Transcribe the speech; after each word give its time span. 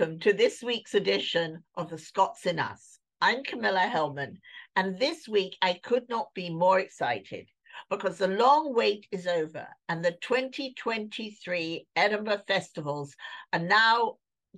Welcome 0.00 0.18
to 0.20 0.32
this 0.32 0.62
week's 0.62 0.94
edition 0.94 1.62
of 1.74 1.90
The 1.90 1.98
Scots 1.98 2.46
in 2.46 2.58
Us. 2.58 3.00
I'm 3.20 3.44
Camilla 3.44 3.80
Hellman, 3.80 4.38
and 4.74 4.98
this 4.98 5.28
week 5.28 5.58
I 5.60 5.74
could 5.74 6.08
not 6.08 6.32
be 6.32 6.48
more 6.48 6.80
excited 6.80 7.50
because 7.90 8.16
the 8.16 8.28
long 8.28 8.74
wait 8.74 9.06
is 9.12 9.26
over 9.26 9.68
and 9.90 10.02
the 10.02 10.12
2023 10.22 11.86
Edinburgh 11.96 12.40
festivals 12.48 13.14
are 13.52 13.60
now 13.60 14.14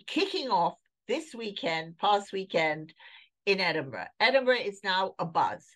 kicking 0.06 0.48
off 0.48 0.76
this 1.08 1.34
weekend, 1.34 1.98
past 1.98 2.32
weekend 2.32 2.94
in 3.44 3.58
Edinburgh. 3.58 4.06
Edinburgh 4.20 4.60
is 4.60 4.84
now 4.84 5.16
a 5.18 5.26
buzz. 5.26 5.66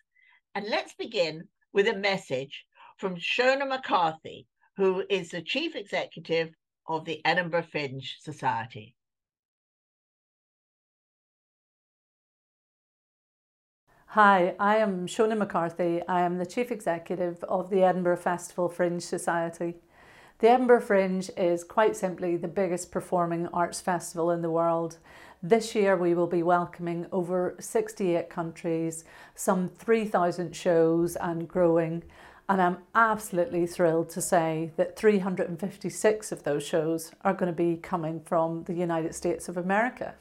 And 0.55 0.67
let's 0.69 0.95
begin 0.95 1.43
with 1.73 1.89
a 1.89 1.97
message 1.97 2.65
from 2.99 3.17
Shona 3.17 3.69
McCarthy, 3.69 4.47
who 4.77 5.03
is 5.11 5.31
the 5.31 5.43
chief 5.43 5.75
executive 5.75 6.51
of 6.87 7.05
the 7.05 7.21
Edinburgh 7.25 7.67
Fringe 7.73 8.17
Society. 8.21 8.96
Hi, 14.17 14.55
I 14.59 14.79
am 14.79 15.07
Shona 15.07 15.37
McCarthy. 15.37 16.01
I 16.09 16.23
am 16.23 16.39
the 16.39 16.47
Chief 16.47 16.73
Executive 16.73 17.45
of 17.45 17.69
the 17.69 17.83
Edinburgh 17.83 18.17
Festival 18.17 18.67
Fringe 18.67 19.03
Society. 19.03 19.75
The 20.39 20.49
Edinburgh 20.49 20.81
Fringe 20.81 21.29
is 21.37 21.63
quite 21.63 21.97
simply 21.97 22.39
the 22.39 22.49
biggest 22.49 22.91
performing 22.91 23.47
arts 23.49 23.83
festival 23.83 24.31
in 24.31 24.41
the 24.41 24.49
world. 24.49 24.97
This 25.43 25.75
year 25.75 25.99
we 25.99 26.15
will 26.15 26.27
be 26.27 26.43
welcoming 26.43 27.05
over 27.13 27.57
68 27.61 28.31
countries, 28.31 29.05
some 29.35 29.69
3,000 29.69 30.57
shows 30.57 31.17
and 31.17 31.47
growing. 31.47 32.03
And 32.49 32.63
I'm 32.63 32.79
absolutely 32.95 33.67
thrilled 33.67 34.09
to 34.09 34.23
say 34.23 34.71
that 34.77 34.97
356 34.97 36.33
of 36.33 36.43
those 36.43 36.67
shows 36.67 37.13
are 37.21 37.35
going 37.35 37.53
to 37.53 37.63
be 37.65 37.77
coming 37.77 38.21
from 38.21 38.65
the 38.65 38.73
United 38.73 39.15
States 39.15 39.47
of 39.51 39.59
America. 39.59 40.15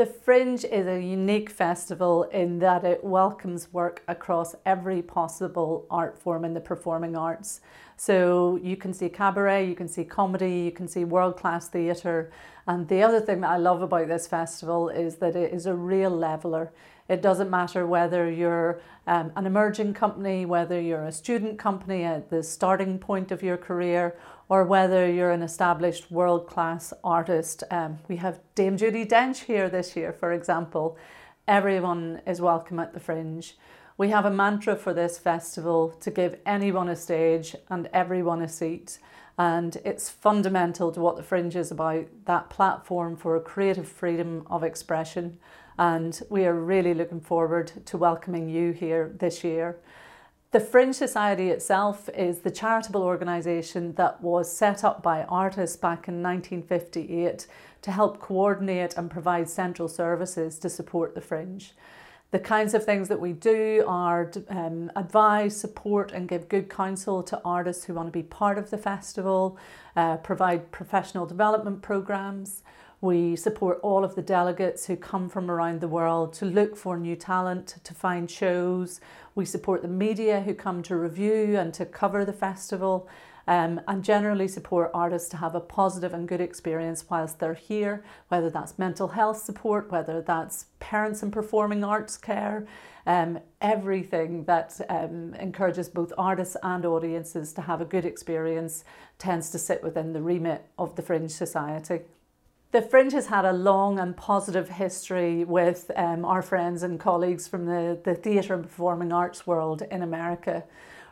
The 0.00 0.06
Fringe 0.06 0.64
is 0.64 0.86
a 0.86 0.98
unique 0.98 1.50
festival 1.50 2.22
in 2.22 2.58
that 2.60 2.84
it 2.84 3.04
welcomes 3.04 3.70
work 3.70 4.02
across 4.08 4.54
every 4.64 5.02
possible 5.02 5.86
art 5.90 6.16
form 6.16 6.42
in 6.46 6.54
the 6.54 6.60
performing 6.62 7.14
arts. 7.14 7.60
So 7.98 8.58
you 8.62 8.78
can 8.78 8.94
see 8.94 9.10
cabaret, 9.10 9.68
you 9.68 9.74
can 9.74 9.88
see 9.88 10.04
comedy, 10.04 10.60
you 10.60 10.70
can 10.70 10.88
see 10.88 11.04
world 11.04 11.36
class 11.36 11.68
theatre. 11.68 12.32
And 12.66 12.88
the 12.88 13.02
other 13.02 13.20
thing 13.20 13.42
that 13.42 13.50
I 13.50 13.58
love 13.58 13.82
about 13.82 14.08
this 14.08 14.26
festival 14.26 14.88
is 14.88 15.16
that 15.16 15.36
it 15.36 15.52
is 15.52 15.66
a 15.66 15.74
real 15.74 16.10
leveller. 16.10 16.72
It 17.10 17.20
doesn't 17.20 17.50
matter 17.50 17.86
whether 17.86 18.30
you're 18.30 18.80
um, 19.06 19.32
an 19.36 19.44
emerging 19.44 19.92
company, 19.92 20.46
whether 20.46 20.80
you're 20.80 21.04
a 21.04 21.12
student 21.12 21.58
company 21.58 22.04
at 22.04 22.30
the 22.30 22.42
starting 22.42 22.98
point 22.98 23.32
of 23.32 23.42
your 23.42 23.58
career, 23.58 24.16
or 24.50 24.64
whether 24.64 25.08
you're 25.08 25.30
an 25.30 25.42
established 25.42 26.10
world 26.10 26.48
class 26.48 26.92
artist. 27.04 27.62
Um, 27.70 28.00
we 28.08 28.16
have 28.16 28.40
Dame 28.56 28.76
Judi 28.76 29.08
Dench 29.08 29.44
here 29.44 29.68
this 29.68 29.94
year, 29.94 30.12
for 30.12 30.32
example. 30.32 30.98
Everyone 31.46 32.20
is 32.26 32.40
welcome 32.40 32.80
at 32.80 32.92
the 32.92 32.98
Fringe. 32.98 33.56
We 33.96 34.08
have 34.08 34.24
a 34.24 34.30
mantra 34.30 34.74
for 34.74 34.92
this 34.92 35.18
festival 35.18 35.90
to 36.00 36.10
give 36.10 36.40
anyone 36.44 36.88
a 36.88 36.96
stage 36.96 37.54
and 37.68 37.88
everyone 37.92 38.42
a 38.42 38.48
seat. 38.48 38.98
And 39.38 39.76
it's 39.84 40.10
fundamental 40.10 40.90
to 40.92 41.00
what 41.00 41.16
the 41.16 41.22
Fringe 41.22 41.54
is 41.54 41.70
about 41.70 42.06
that 42.24 42.50
platform 42.50 43.16
for 43.16 43.38
creative 43.38 43.86
freedom 43.86 44.44
of 44.50 44.64
expression. 44.64 45.38
And 45.78 46.20
we 46.28 46.44
are 46.44 46.54
really 46.54 46.92
looking 46.92 47.20
forward 47.20 47.70
to 47.86 47.96
welcoming 47.96 48.48
you 48.48 48.72
here 48.72 49.14
this 49.16 49.44
year. 49.44 49.78
The 50.52 50.58
Fringe 50.58 50.96
Society 50.96 51.50
itself 51.50 52.08
is 52.08 52.40
the 52.40 52.50
charitable 52.50 53.04
organisation 53.04 53.92
that 53.92 54.20
was 54.20 54.52
set 54.52 54.82
up 54.82 55.00
by 55.00 55.22
artists 55.22 55.76
back 55.76 56.08
in 56.08 56.24
1958 56.24 57.46
to 57.82 57.90
help 57.92 58.18
coordinate 58.18 58.96
and 58.96 59.08
provide 59.08 59.48
central 59.48 59.86
services 59.86 60.58
to 60.58 60.68
support 60.68 61.14
the 61.14 61.20
Fringe. 61.20 61.72
The 62.32 62.40
kinds 62.40 62.74
of 62.74 62.84
things 62.84 63.06
that 63.06 63.20
we 63.20 63.32
do 63.32 63.84
are 63.86 64.32
um, 64.48 64.90
advise, 64.96 65.56
support, 65.56 66.10
and 66.10 66.28
give 66.28 66.48
good 66.48 66.68
counsel 66.68 67.22
to 67.22 67.40
artists 67.44 67.84
who 67.84 67.94
want 67.94 68.08
to 68.08 68.12
be 68.12 68.24
part 68.24 68.58
of 68.58 68.70
the 68.70 68.78
festival, 68.78 69.56
uh, 69.94 70.16
provide 70.16 70.72
professional 70.72 71.26
development 71.26 71.80
programs. 71.80 72.64
We 73.02 73.34
support 73.34 73.80
all 73.82 74.04
of 74.04 74.14
the 74.14 74.22
delegates 74.22 74.86
who 74.86 74.96
come 74.96 75.30
from 75.30 75.50
around 75.50 75.80
the 75.80 75.88
world 75.88 76.34
to 76.34 76.44
look 76.44 76.76
for 76.76 76.98
new 76.98 77.16
talent, 77.16 77.76
to 77.82 77.94
find 77.94 78.30
shows. 78.30 79.00
We 79.34 79.46
support 79.46 79.80
the 79.80 79.88
media 79.88 80.42
who 80.42 80.52
come 80.52 80.82
to 80.82 80.96
review 80.96 81.56
and 81.58 81.72
to 81.74 81.86
cover 81.86 82.26
the 82.26 82.34
festival. 82.34 83.08
Um, 83.46 83.80
and 83.88 84.04
generally 84.04 84.46
support 84.46 84.92
artists 84.94 85.28
to 85.30 85.38
have 85.38 85.56
a 85.56 85.60
positive 85.60 86.14
and 86.14 86.28
good 86.28 86.42
experience 86.42 87.06
whilst 87.10 87.40
they're 87.40 87.54
here, 87.54 88.04
whether 88.28 88.48
that's 88.48 88.78
mental 88.78 89.08
health 89.08 89.38
support, 89.38 89.90
whether 89.90 90.20
that's 90.20 90.66
parents 90.78 91.22
and 91.22 91.32
performing 91.32 91.82
arts 91.82 92.16
care, 92.16 92.68
um, 93.06 93.40
everything 93.60 94.44
that 94.44 94.78
um, 94.88 95.34
encourages 95.34 95.88
both 95.88 96.12
artists 96.16 96.56
and 96.62 96.84
audiences 96.84 97.52
to 97.54 97.62
have 97.62 97.80
a 97.80 97.84
good 97.86 98.04
experience 98.04 98.84
tends 99.18 99.50
to 99.50 99.58
sit 99.58 99.82
within 99.82 100.12
the 100.12 100.22
remit 100.22 100.66
of 100.78 100.94
the 100.94 101.02
Fringe 101.02 101.30
Society. 101.30 102.02
The 102.72 102.82
Fringe 102.82 103.14
has 103.14 103.26
had 103.26 103.44
a 103.44 103.52
long 103.52 103.98
and 103.98 104.16
positive 104.16 104.68
history 104.68 105.42
with 105.42 105.90
um, 105.96 106.24
our 106.24 106.40
friends 106.40 106.84
and 106.84 107.00
colleagues 107.00 107.48
from 107.48 107.66
the, 107.66 107.98
the 108.04 108.14
theatre 108.14 108.54
and 108.54 108.62
performing 108.62 109.10
arts 109.10 109.44
world 109.44 109.82
in 109.90 110.02
America. 110.02 110.62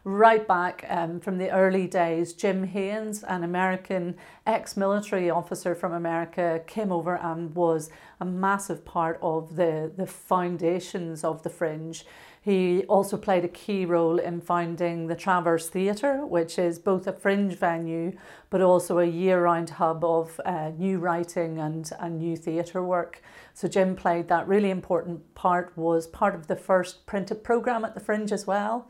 Right 0.04 0.46
back 0.46 0.86
um, 0.88 1.18
from 1.18 1.38
the 1.38 1.50
early 1.50 1.88
days, 1.88 2.32
Jim 2.32 2.62
Haynes, 2.62 3.24
an 3.24 3.42
American 3.42 4.14
ex 4.46 4.76
military 4.76 5.30
officer 5.30 5.74
from 5.74 5.92
America, 5.92 6.62
came 6.68 6.92
over 6.92 7.16
and 7.16 7.52
was 7.56 7.90
a 8.20 8.24
massive 8.24 8.84
part 8.84 9.18
of 9.20 9.56
the, 9.56 9.90
the 9.96 10.06
foundations 10.06 11.24
of 11.24 11.42
the 11.42 11.50
Fringe. 11.50 12.04
He 12.48 12.84
also 12.84 13.18
played 13.18 13.44
a 13.44 13.48
key 13.48 13.84
role 13.84 14.18
in 14.18 14.40
founding 14.40 15.06
the 15.06 15.14
Traverse 15.14 15.68
Theatre, 15.68 16.24
which 16.24 16.58
is 16.58 16.78
both 16.78 17.06
a 17.06 17.12
fringe 17.12 17.54
venue 17.54 18.16
but 18.48 18.62
also 18.62 19.00
a 19.00 19.04
year 19.04 19.42
round 19.42 19.68
hub 19.68 20.02
of 20.02 20.40
uh, 20.46 20.70
new 20.70 20.98
writing 20.98 21.58
and, 21.58 21.90
and 22.00 22.16
new 22.16 22.38
theatre 22.38 22.82
work. 22.82 23.20
So 23.52 23.68
Jim 23.68 23.94
played 23.94 24.28
that 24.28 24.48
really 24.48 24.70
important 24.70 25.34
part, 25.34 25.76
was 25.76 26.06
part 26.06 26.34
of 26.34 26.46
the 26.46 26.56
first 26.56 27.04
printed 27.04 27.44
programme 27.44 27.84
at 27.84 27.92
the 27.92 28.00
Fringe 28.00 28.32
as 28.32 28.46
well. 28.46 28.88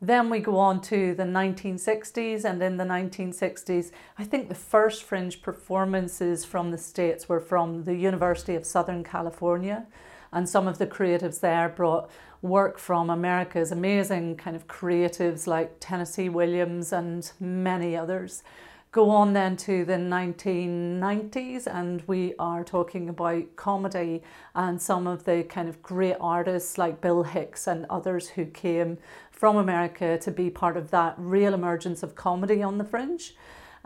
Then 0.00 0.30
we 0.30 0.38
go 0.38 0.56
on 0.56 0.80
to 0.82 1.14
the 1.14 1.24
1960s, 1.24 2.46
and 2.46 2.62
in 2.62 2.78
the 2.78 2.84
1960s, 2.84 3.90
I 4.16 4.24
think 4.24 4.48
the 4.48 4.54
first 4.54 5.02
fringe 5.02 5.42
performances 5.42 6.46
from 6.46 6.70
the 6.70 6.78
States 6.78 7.28
were 7.28 7.40
from 7.40 7.84
the 7.84 7.96
University 7.96 8.54
of 8.54 8.64
Southern 8.64 9.04
California. 9.04 9.84
And 10.32 10.48
some 10.48 10.66
of 10.68 10.78
the 10.78 10.86
creatives 10.86 11.40
there 11.40 11.68
brought 11.68 12.10
work 12.42 12.78
from 12.78 13.10
America's 13.10 13.72
amazing 13.72 14.36
kind 14.36 14.56
of 14.56 14.66
creatives 14.66 15.46
like 15.46 15.76
Tennessee 15.80 16.28
Williams 16.28 16.92
and 16.92 17.30
many 17.40 17.96
others. 17.96 18.42
Go 18.92 19.10
on 19.10 19.34
then 19.34 19.58
to 19.58 19.84
the 19.84 19.94
1990s, 19.94 21.66
and 21.66 22.02
we 22.06 22.34
are 22.38 22.64
talking 22.64 23.10
about 23.10 23.54
comedy 23.56 24.22
and 24.54 24.80
some 24.80 25.06
of 25.06 25.24
the 25.24 25.44
kind 25.44 25.68
of 25.68 25.82
great 25.82 26.16
artists 26.18 26.78
like 26.78 27.02
Bill 27.02 27.22
Hicks 27.22 27.66
and 27.66 27.84
others 27.90 28.30
who 28.30 28.46
came 28.46 28.96
from 29.30 29.58
America 29.58 30.16
to 30.16 30.30
be 30.30 30.48
part 30.48 30.78
of 30.78 30.90
that 30.92 31.14
real 31.18 31.52
emergence 31.52 32.02
of 32.02 32.14
comedy 32.14 32.62
on 32.62 32.78
the 32.78 32.84
fringe. 32.84 33.36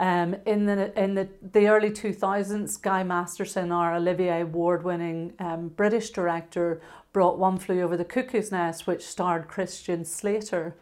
Um, 0.00 0.34
in 0.46 0.64
the 0.64 0.98
in 0.98 1.14
the, 1.14 1.28
the 1.52 1.68
early 1.68 1.90
2000s, 1.90 2.80
Guy 2.80 3.02
Masterson, 3.02 3.70
our 3.70 3.94
Olivier 3.96 4.40
Award 4.40 4.82
winning 4.82 5.34
um, 5.38 5.68
British 5.68 6.08
director, 6.08 6.80
brought 7.12 7.38
One 7.38 7.58
Flew 7.58 7.82
Over 7.82 7.98
the 7.98 8.04
Cuckoo's 8.06 8.50
Nest, 8.50 8.86
which 8.86 9.02
starred 9.02 9.46
Christian 9.46 10.06
Slater. 10.06 10.74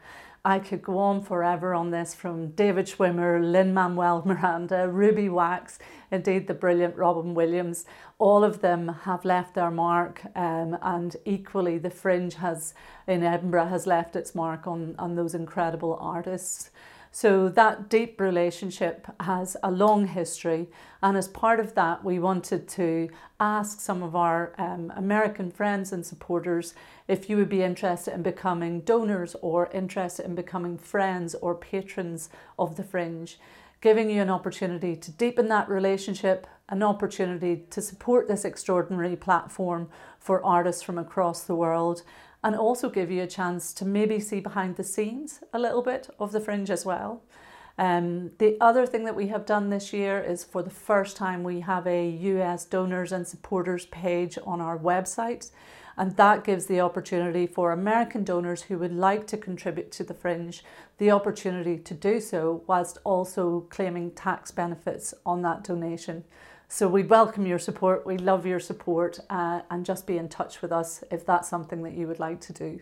I 0.44 0.61
could 0.61 0.82
go 0.82 0.99
on 0.99 1.23
forever 1.25 1.75
on 1.75 1.91
this 1.91 2.15
from 2.15 2.53
David 2.53 2.87
Schwimmer, 2.87 3.43
Lin 3.43 3.75
Manuel 3.75 4.23
Miranda, 4.25 4.88
Ruby 4.88 5.29
Wax, 5.29 5.81
indeed 6.12 6.47
the 6.47 6.55
brilliant 6.55 6.94
Robin 6.94 7.35
Williams. 7.35 7.87
All 8.20 8.44
of 8.44 8.61
them 8.61 8.87
have 9.03 9.25
left 9.25 9.56
their 9.56 9.73
mark, 9.73 10.23
um, 10.37 10.79
and 10.81 11.17
equally, 11.25 11.76
the 11.76 11.91
Fringe 11.91 12.35
has 12.35 12.73
in 13.09 13.25
Edinburgh 13.25 13.67
has 13.67 13.85
left 13.85 14.15
its 14.15 14.37
mark 14.37 14.69
on, 14.69 14.94
on 14.97 15.17
those 15.17 15.35
incredible 15.35 15.99
artists. 16.00 16.70
So 17.10 17.49
that 17.49 17.88
deep 17.88 18.20
relationship 18.20 19.06
has 19.20 19.56
a 19.62 19.70
long 19.70 20.06
history, 20.06 20.69
and 21.02 21.16
as 21.16 21.28
part 21.28 21.58
of 21.58 21.75
that, 21.75 22.05
we 22.05 22.19
wanted 22.19 22.69
to 22.69 23.08
ask 23.40 23.81
some 23.81 24.02
of 24.02 24.14
our 24.14 24.52
um, 24.58 24.93
American 24.94 25.50
friends 25.50 25.93
and 25.93 26.05
supporters 26.05 26.75
if 27.06 27.31
you 27.31 27.37
would 27.37 27.49
be 27.49 27.62
interested 27.62 28.12
in 28.12 28.22
becoming 28.22 28.81
donors 28.81 29.34
or 29.40 29.70
interested 29.72 30.26
in 30.26 30.34
becoming 30.34 30.76
friends 30.76 31.34
or 31.37 31.55
patrons 31.55 32.28
of 32.58 32.76
the 32.76 32.84
Fringe, 32.84 33.38
giving 33.81 34.10
you 34.10 34.20
an 34.20 34.31
opportunity 34.31 34.94
to 34.96 35.10
deepen 35.12 35.49
that 35.49 35.69
relationship, 35.69 36.46
an 36.69 36.82
opportunity 36.82 37.65
to 37.70 37.81
support 37.81 38.29
this 38.29 38.44
extraordinary 38.44 39.17
platform 39.17 39.88
for 40.19 40.44
artists 40.44 40.82
from 40.82 40.99
across 40.99 41.44
the 41.44 41.55
world 41.55 42.03
and 42.44 42.55
also 42.55 42.88
give 42.88 43.11
you 43.11 43.23
a 43.23 43.26
chance 43.26 43.73
to 43.73 43.85
maybe 43.85 44.20
see 44.20 44.41
behind 44.41 44.76
the 44.76 44.85
scenes 44.85 45.41
a 45.53 45.59
little 45.59 45.82
bit 45.82 46.09
of 46.19 46.32
the 46.32 46.41
fringe 46.41 46.70
as 46.70 46.85
well. 46.85 47.23
Um, 47.79 48.32
the 48.38 48.56
other 48.61 48.87
thing 48.87 49.05
that 49.05 49.15
we 49.15 49.29
have 49.29 49.47
done 49.47 49.70
this 49.70 49.93
year 49.93 50.20
is 50.20 50.43
for 50.43 50.62
the 50.62 50.70
first 50.70 51.17
time 51.17 51.44
we 51.44 51.61
have 51.61 51.87
a 51.87 52.09
US 52.09 52.65
donors 52.65 53.12
and 53.12 53.26
supporters 53.26 53.87
page 53.87 54.37
on 54.44 54.61
our 54.61 54.76
website, 54.76 55.53
and 55.97 56.17
that 56.17 56.44
gives 56.44 56.67
the 56.67 56.81
opportunity 56.81 57.47
for 57.47 57.70
American 57.70 58.25
donors 58.25 58.62
who 58.62 58.79
would 58.79 58.93
like 58.93 59.26
to 59.29 59.37
contribute 59.37 59.93
to 59.93 60.05
the 60.05 60.15
Fringe 60.15 60.65
the 60.99 61.11
opportunity 61.12 61.79
to 61.79 61.94
do 61.94 62.20
so 62.20 62.62
whilst 62.67 62.99
also 63.05 63.67
claiming 63.70 64.11
tax 64.11 64.50
benefits 64.50 65.15
on 65.25 65.43
that 65.43 65.62
donation. 65.62 66.25
So 66.70 66.87
we'd 66.87 67.09
welcome 67.09 67.47
your 67.47 67.59
support, 67.59 68.05
we 68.05 68.19
love 68.19 68.44
your 68.44 68.61
support, 68.61 69.19
uh, 69.31 69.62
and 69.70 69.87
just 69.87 70.06
be 70.06 70.19
in 70.19 70.29
touch 70.29 70.61
with 70.61 70.70
us 70.70 71.03
if 71.11 71.25
that's 71.25 71.49
something 71.49 71.82
that 71.82 71.94
you 71.94 72.06
would 72.06 72.20
like 72.20 72.43
to 72.43 72.53
do. 72.53 72.81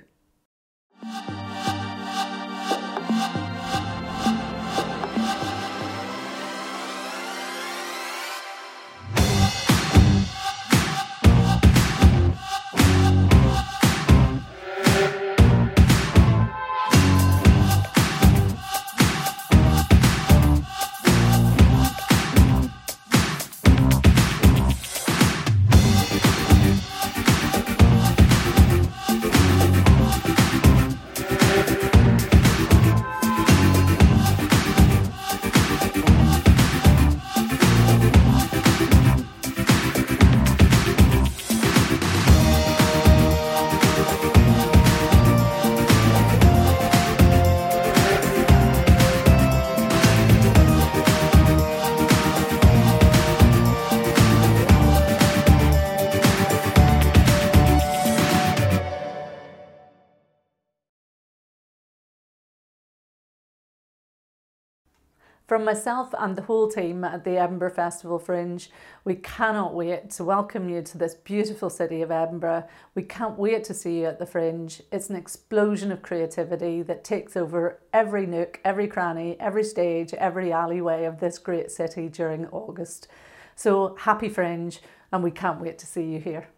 From 65.47 65.65
myself 65.65 66.13
and 66.19 66.35
the 66.35 66.43
whole 66.43 66.69
team 66.69 67.05
at 67.05 67.23
the 67.23 67.39
Edinburgh 67.39 67.75
Festival 67.75 68.19
Fringe, 68.19 68.69
we 69.05 69.15
cannot 69.15 69.75
wait 69.75 70.11
to 70.11 70.25
welcome 70.25 70.69
you 70.69 70.83
to 70.83 70.99
this 70.99 71.15
beautiful 71.15 71.71
city 71.71 72.03
of 72.03 72.11
Edinburgh. 72.11 72.65
We 72.97 73.05
can't 73.05 73.39
wait 73.39 73.63
to 73.65 73.75
see 73.75 74.01
you 74.01 74.07
at 74.07 74.19
the 74.19 74.27
Fringe. 74.27 74.83
It's 74.91 75.09
an 75.09 75.15
explosion 75.15 75.93
of 75.93 76.03
creativity 76.03 76.83
that 76.83 77.05
takes 77.05 77.37
over 77.37 77.81
every 77.93 78.27
nook, 78.27 78.59
every 78.65 78.89
cranny, 78.89 79.37
every 79.39 79.63
stage, 79.63 80.13
every 80.15 80.51
alleyway 80.51 81.05
of 81.05 81.21
this 81.21 81.39
great 81.39 81.71
city 81.71 82.09
during 82.09 82.49
August. 82.49 83.07
So 83.55 83.95
happy 84.01 84.29
Fringe, 84.29 84.81
and 85.13 85.23
we 85.23 85.31
can't 85.31 85.61
wait 85.61 85.79
to 85.79 85.87
see 85.87 86.07
you 86.07 86.19
here. 86.19 86.49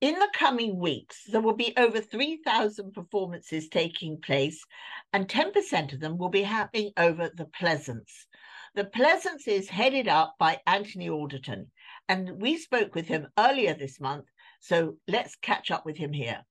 In 0.00 0.14
the 0.14 0.30
coming 0.32 0.78
weeks, 0.78 1.24
there 1.24 1.42
will 1.42 1.56
be 1.56 1.74
over 1.76 2.00
3,000 2.00 2.92
performances 2.94 3.68
taking 3.68 4.18
place, 4.18 4.64
and 5.12 5.28
10% 5.28 5.92
of 5.92 6.00
them 6.00 6.16
will 6.16 6.30
be 6.30 6.42
happening 6.42 6.92
over 6.96 7.30
the 7.34 7.44
Pleasance. 7.44 8.26
The 8.74 8.86
Pleasance 8.86 9.46
is 9.46 9.68
headed 9.68 10.08
up 10.08 10.36
by 10.38 10.60
Anthony 10.66 11.10
Alderson, 11.10 11.70
and 12.08 12.40
we 12.40 12.56
spoke 12.56 12.94
with 12.94 13.08
him 13.08 13.28
earlier 13.38 13.74
this 13.74 14.00
month. 14.00 14.24
So 14.60 14.96
let's 15.06 15.36
catch 15.36 15.70
up 15.70 15.84
with 15.84 15.98
him 15.98 16.14
here. 16.14 16.46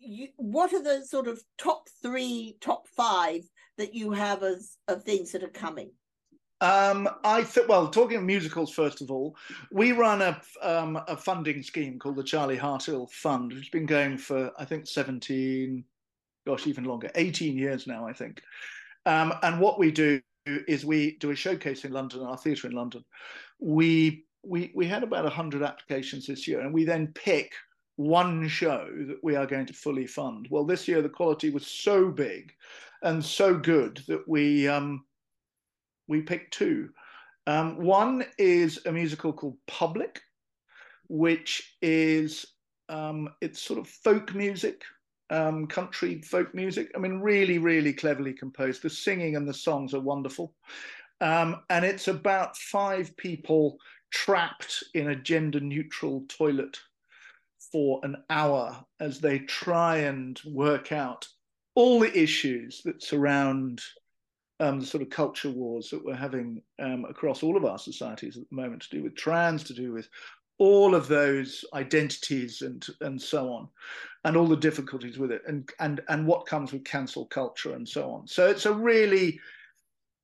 You, 0.00 0.28
what 0.36 0.72
are 0.72 0.82
the 0.82 1.06
sort 1.06 1.28
of 1.28 1.40
top 1.58 1.88
three, 2.02 2.56
top 2.60 2.88
five 2.88 3.42
that 3.76 3.94
you 3.94 4.10
have 4.12 4.42
as 4.42 4.78
of 4.88 5.04
things 5.04 5.30
that 5.30 5.44
are 5.44 5.48
coming? 5.48 5.92
Um, 6.60 7.08
I 7.24 7.44
think, 7.44 7.68
well, 7.68 7.88
talking 7.88 8.16
of 8.16 8.24
musicals, 8.24 8.72
first 8.72 9.00
of 9.00 9.10
all, 9.10 9.36
we 9.70 9.92
run 9.92 10.22
a, 10.22 10.40
um, 10.60 11.00
a 11.06 11.16
funding 11.16 11.62
scheme 11.62 11.98
called 11.98 12.16
the 12.16 12.22
Charlie 12.24 12.56
Hartill 12.56 13.08
Fund, 13.12 13.52
which 13.52 13.64
has 13.64 13.68
been 13.68 13.86
going 13.86 14.18
for, 14.18 14.50
I 14.58 14.64
think, 14.64 14.88
17, 14.88 15.84
gosh, 16.46 16.66
even 16.66 16.84
longer, 16.84 17.10
18 17.14 17.56
years 17.56 17.86
now, 17.86 18.08
I 18.08 18.12
think. 18.12 18.42
Um, 19.06 19.34
and 19.42 19.60
what 19.60 19.78
we 19.78 19.92
do 19.92 20.20
is 20.46 20.84
we 20.84 21.16
do 21.18 21.30
a 21.30 21.36
showcase 21.36 21.84
in 21.84 21.92
London, 21.92 22.22
our 22.22 22.36
theatre 22.36 22.66
in 22.66 22.74
London. 22.74 23.04
We, 23.60 24.24
we, 24.42 24.72
we 24.74 24.86
had 24.86 25.04
about 25.04 25.24
100 25.24 25.62
applications 25.62 26.26
this 26.26 26.48
year, 26.48 26.60
and 26.60 26.74
we 26.74 26.84
then 26.84 27.08
pick 27.14 27.52
one 27.96 28.48
show 28.48 28.88
that 29.06 29.18
we 29.22 29.36
are 29.36 29.46
going 29.46 29.66
to 29.66 29.72
fully 29.72 30.06
fund. 30.06 30.46
Well, 30.50 30.64
this 30.64 30.88
year 30.88 31.02
the 31.02 31.08
quality 31.08 31.50
was 31.50 31.66
so 31.66 32.10
big 32.10 32.52
and 33.02 33.24
so 33.24 33.56
good 33.56 34.02
that 34.08 34.26
we 34.28 34.68
um, 34.68 35.04
we 36.08 36.22
picked 36.22 36.54
two. 36.54 36.90
Um, 37.46 37.78
one 37.78 38.24
is 38.36 38.80
a 38.84 38.92
musical 38.92 39.32
called 39.32 39.56
Public, 39.66 40.20
which 41.08 41.76
is 41.80 42.46
um, 42.88 43.30
it's 43.40 43.62
sort 43.62 43.78
of 43.78 43.88
folk 43.88 44.34
music, 44.34 44.82
um, 45.30 45.66
country 45.66 46.20
folk 46.22 46.54
music. 46.54 46.90
I 46.94 46.98
mean, 46.98 47.20
really, 47.20 47.58
really 47.58 47.92
cleverly 47.92 48.32
composed. 48.32 48.82
The 48.82 48.90
singing 48.90 49.36
and 49.36 49.48
the 49.48 49.54
songs 49.54 49.94
are 49.94 50.00
wonderful, 50.00 50.54
um, 51.20 51.62
and 51.70 51.84
it's 51.84 52.08
about 52.08 52.56
five 52.56 53.16
people 53.16 53.78
trapped 54.10 54.82
in 54.94 55.10
a 55.10 55.16
gender-neutral 55.16 56.24
toilet 56.28 56.78
for 57.70 58.00
an 58.02 58.16
hour 58.30 58.84
as 59.00 59.20
they 59.20 59.40
try 59.40 59.98
and 59.98 60.40
work 60.46 60.92
out 60.92 61.26
all 61.74 62.00
the 62.00 62.18
issues 62.18 62.82
that 62.84 63.02
surround 63.02 63.82
um, 64.60 64.80
the 64.80 64.86
sort 64.86 65.02
of 65.02 65.10
culture 65.10 65.50
wars 65.50 65.90
that 65.90 66.04
we're 66.04 66.14
having 66.14 66.62
um, 66.78 67.04
across 67.08 67.42
all 67.42 67.56
of 67.56 67.64
our 67.64 67.78
societies 67.78 68.36
at 68.36 68.44
the 68.48 68.56
moment 68.56 68.82
to 68.82 68.96
do 68.96 69.02
with 69.02 69.14
trans, 69.14 69.64
to 69.64 69.74
do 69.74 69.92
with 69.92 70.08
all 70.58 70.94
of 70.94 71.06
those 71.06 71.64
identities 71.74 72.62
and 72.62 72.84
and 73.00 73.20
so 73.20 73.52
on, 73.52 73.68
and 74.24 74.36
all 74.36 74.46
the 74.46 74.56
difficulties 74.56 75.18
with 75.18 75.30
it, 75.30 75.42
and 75.46 75.70
and 75.78 76.00
and 76.08 76.26
what 76.26 76.46
comes 76.46 76.72
with 76.72 76.84
cancel 76.84 77.26
culture 77.26 77.74
and 77.74 77.88
so 77.88 78.10
on. 78.10 78.26
So 78.26 78.48
it's 78.48 78.66
a 78.66 78.72
really, 78.72 79.38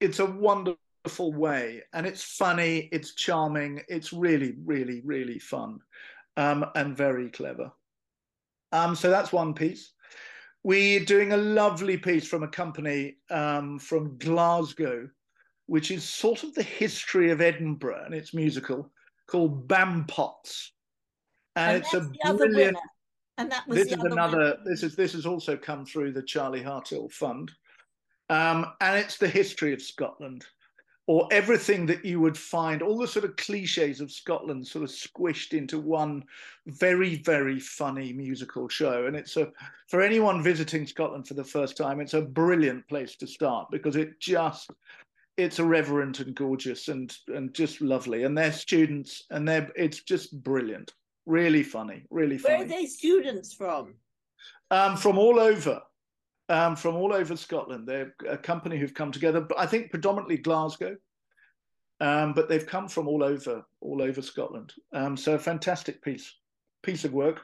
it's 0.01 0.19
a 0.19 0.27
wonderful 0.27 1.33
way, 1.33 1.83
and 1.93 2.07
it's 2.07 2.25
funny, 2.25 2.89
it's 2.91 3.15
charming, 3.15 3.83
it's 3.89 4.13
really 4.13 4.55
really 4.65 5.03
really 5.05 5.39
fun, 5.39 5.79
um, 6.37 6.65
and 6.75 6.97
very 6.97 7.31
clever. 7.31 7.71
Um, 8.73 8.97
so 8.97 9.11
that's 9.11 9.33
one 9.33 9.55
piece. 9.55 9.93
We're 10.65 11.05
doing 11.05 11.33
a 11.33 11.37
lovely 11.37 11.99
piece 11.99 12.27
from 12.27 12.43
a 12.43 12.49
company 12.49 13.17
um, 13.31 13.79
from 13.79 14.17
Glasgow, 14.19 15.09
which 15.67 15.91
is 15.91 16.09
sort 16.09 16.43
of 16.43 16.55
the 16.55 16.63
history 16.63 17.31
of 17.31 17.43
Edinburgh 17.43 18.03
and 18.07 18.15
its 18.15 18.33
musical 18.33 18.91
called 19.27 19.69
Bampots. 19.69 20.71
And, 21.55 21.77
and 21.77 21.85
it's 21.85 21.95
a 21.95 22.35
brilliant. 22.35 22.79
And 23.37 23.53
that 23.53 23.69
was 23.69 23.77
this 23.77 23.93
is 23.93 24.05
another. 24.05 24.39
Winner. 24.39 24.57
This 24.65 24.83
is 24.83 24.97
this 24.97 25.13
has 25.13 25.27
also 25.27 25.57
come 25.57 25.85
through 25.85 26.13
the 26.13 26.23
Charlie 26.23 26.63
Hartill 26.63 27.09
Fund, 27.11 27.51
um, 28.31 28.67
and 28.81 28.99
it's 28.99 29.19
the 29.19 29.29
history 29.29 29.73
of 29.73 29.83
Scotland 29.83 30.45
or 31.07 31.29
everything 31.31 31.85
that 31.87 32.05
you 32.05 32.19
would 32.19 32.37
find, 32.37 32.81
all 32.81 32.97
the 32.97 33.07
sort 33.07 33.27
of 33.27 33.37
cliches 33.37 34.01
of 34.01 34.11
Scotland 34.11 34.67
sort 34.67 34.85
of 34.85 34.91
squished 34.91 35.53
into 35.53 35.79
one 35.79 36.25
very, 36.67 37.17
very 37.17 37.61
funny 37.61 38.13
musical 38.13 38.69
show. 38.69 39.07
And 39.07 39.15
it's 39.15 39.37
a, 39.37 39.53
for 39.89 40.01
anyone 40.01 40.43
visiting 40.43 40.87
Scotland 40.87 41.29
for 41.29 41.35
the 41.35 41.45
first 41.45 41.77
time, 41.77 42.01
it's 42.01 42.15
a 42.15 42.23
brilliant 42.23 42.89
place 42.89 43.17
to 43.17 43.27
start 43.27 43.69
because 43.71 43.97
it 43.97 44.19
just, 44.19 44.71
it's 45.37 45.59
irreverent 45.59 46.21
and 46.21 46.35
gorgeous 46.35 46.89
and, 46.89 47.15
and 47.29 47.53
just 47.53 47.83
lovely. 47.83 48.23
And 48.23 48.37
they're 48.37 48.53
students 48.53 49.25
and 49.31 49.47
they're, 49.47 49.71
it's 49.77 50.03
just 50.03 50.43
brilliant. 50.43 50.95
Really 51.27 51.63
funny, 51.63 52.05
really 52.11 52.39
funny. 52.39 52.55
Where 52.55 52.65
are 52.65 52.69
they 52.69 52.87
students 52.87 53.53
from? 53.53 53.95
Um, 54.71 54.97
from 54.97 55.19
all 55.19 55.39
over 55.39 55.83
um, 56.49 56.77
from 56.77 56.97
all 56.97 57.13
over 57.13 57.37
Scotland. 57.37 57.87
They're 57.87 58.15
a 58.29 58.37
company 58.37 58.79
who've 58.79 58.95
come 58.95 59.13
together, 59.13 59.41
but 59.41 59.59
I 59.59 59.67
think 59.67 59.91
predominantly 59.91 60.37
Glasgow, 60.37 60.97
um, 62.01 62.33
but 62.35 62.49
they've 62.49 62.67
come 62.67 62.89
from 62.89 63.09
all 63.09 63.23
over 63.23 63.65
all 63.81 64.03
over 64.03 64.23
Scotland. 64.23 64.73
Um, 64.93 65.17
so 65.17 65.35
a 65.35 65.39
fantastic 65.39 66.03
piece 66.03 66.33
piece 66.83 67.05
of 67.05 67.13
work. 67.13 67.41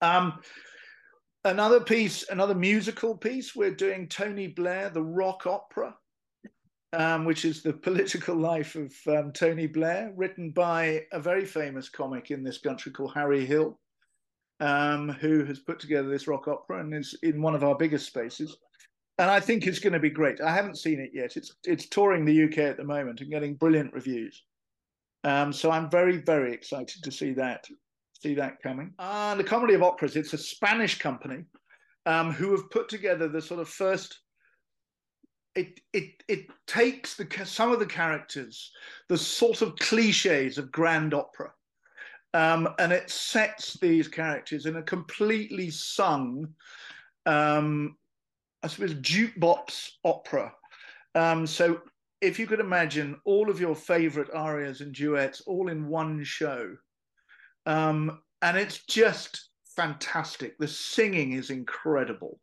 Um, 0.00 0.40
another 1.44 1.80
piece, 1.80 2.28
another 2.28 2.54
musical 2.54 3.16
piece. 3.16 3.54
We're 3.54 3.74
doing 3.74 4.08
Tony 4.08 4.48
Blair, 4.48 4.90
the 4.90 5.02
rock 5.02 5.46
opera. 5.46 5.94
Um, 6.92 7.24
which 7.24 7.44
is 7.44 7.60
the 7.60 7.72
political 7.88 8.36
life 8.36 8.76
of 8.76 8.92
um, 9.08 9.32
Tony 9.32 9.66
Blair, 9.66 10.12
written 10.14 10.52
by 10.52 11.02
a 11.10 11.18
very 11.18 11.44
famous 11.44 11.88
comic 11.88 12.30
in 12.30 12.44
this 12.44 12.58
country 12.58 12.92
called 12.92 13.14
Harry 13.14 13.44
Hill. 13.44 13.80
Um, 14.60 15.08
who 15.08 15.44
has 15.44 15.58
put 15.58 15.80
together 15.80 16.08
this 16.08 16.28
rock 16.28 16.48
opera 16.48 16.80
and 16.80 16.94
is 16.94 17.16
in 17.22 17.42
one 17.42 17.54
of 17.54 17.64
our 17.64 17.74
biggest 17.74 18.06
spaces. 18.06 18.56
And 19.18 19.30
I 19.30 19.40
think 19.40 19.66
it's 19.66 19.78
going 19.78 19.92
to 19.92 20.00
be 20.00 20.10
great. 20.10 20.40
I 20.40 20.52
haven't 20.52 20.78
seen 20.78 21.00
it 21.00 21.10
yet. 21.12 21.36
It's 21.36 21.54
it's 21.64 21.88
touring 21.88 22.24
the 22.24 22.44
UK 22.44 22.58
at 22.58 22.76
the 22.76 22.84
moment 22.84 23.20
and 23.20 23.30
getting 23.30 23.54
brilliant 23.54 23.92
reviews. 23.92 24.42
Um, 25.22 25.52
so 25.52 25.70
I'm 25.70 25.88
very 25.88 26.18
very 26.18 26.52
excited 26.52 27.02
to 27.02 27.12
see 27.12 27.32
that 27.34 27.64
see 28.20 28.34
that 28.34 28.60
coming. 28.62 28.92
And 28.98 29.38
the 29.38 29.44
Comedy 29.44 29.74
of 29.74 29.82
Operas. 29.82 30.16
It's 30.16 30.32
a 30.32 30.38
Spanish 30.38 30.98
company 30.98 31.44
um, 32.06 32.32
who 32.32 32.50
have 32.50 32.70
put 32.70 32.88
together 32.88 33.28
the 33.28 33.40
sort 33.40 33.60
of 33.60 33.68
first 33.68 34.18
it 35.54 35.80
it 35.92 36.24
it 36.28 36.46
takes 36.66 37.14
the 37.16 37.26
some 37.44 37.72
of 37.72 37.78
the 37.78 37.86
characters, 37.86 38.72
the 39.08 39.18
sort 39.18 39.62
of 39.62 39.76
cliches 39.76 40.58
of 40.58 40.72
grand 40.72 41.14
opera, 41.14 41.52
um, 42.34 42.68
and 42.80 42.92
it 42.92 43.08
sets 43.08 43.74
these 43.74 44.08
characters 44.08 44.66
in 44.66 44.76
a 44.76 44.82
completely 44.82 45.70
sung, 45.70 46.48
um, 47.26 47.96
I 48.62 48.66
suppose, 48.66 48.94
jukebox 48.94 49.90
opera. 50.04 50.52
Um, 51.14 51.46
so 51.46 51.80
if 52.20 52.38
you 52.38 52.48
could 52.48 52.58
imagine 52.58 53.20
all 53.24 53.48
of 53.48 53.60
your 53.60 53.76
favorite 53.76 54.30
arias 54.34 54.80
and 54.80 54.92
duets 54.92 55.42
all 55.42 55.68
in 55.68 55.86
one 55.86 56.24
show, 56.24 56.76
um, 57.66 58.20
and 58.42 58.56
it's 58.56 58.84
just 58.84 59.50
fantastic. 59.76 60.58
The 60.58 60.68
singing 60.68 61.32
is 61.32 61.50
incredible. 61.50 62.40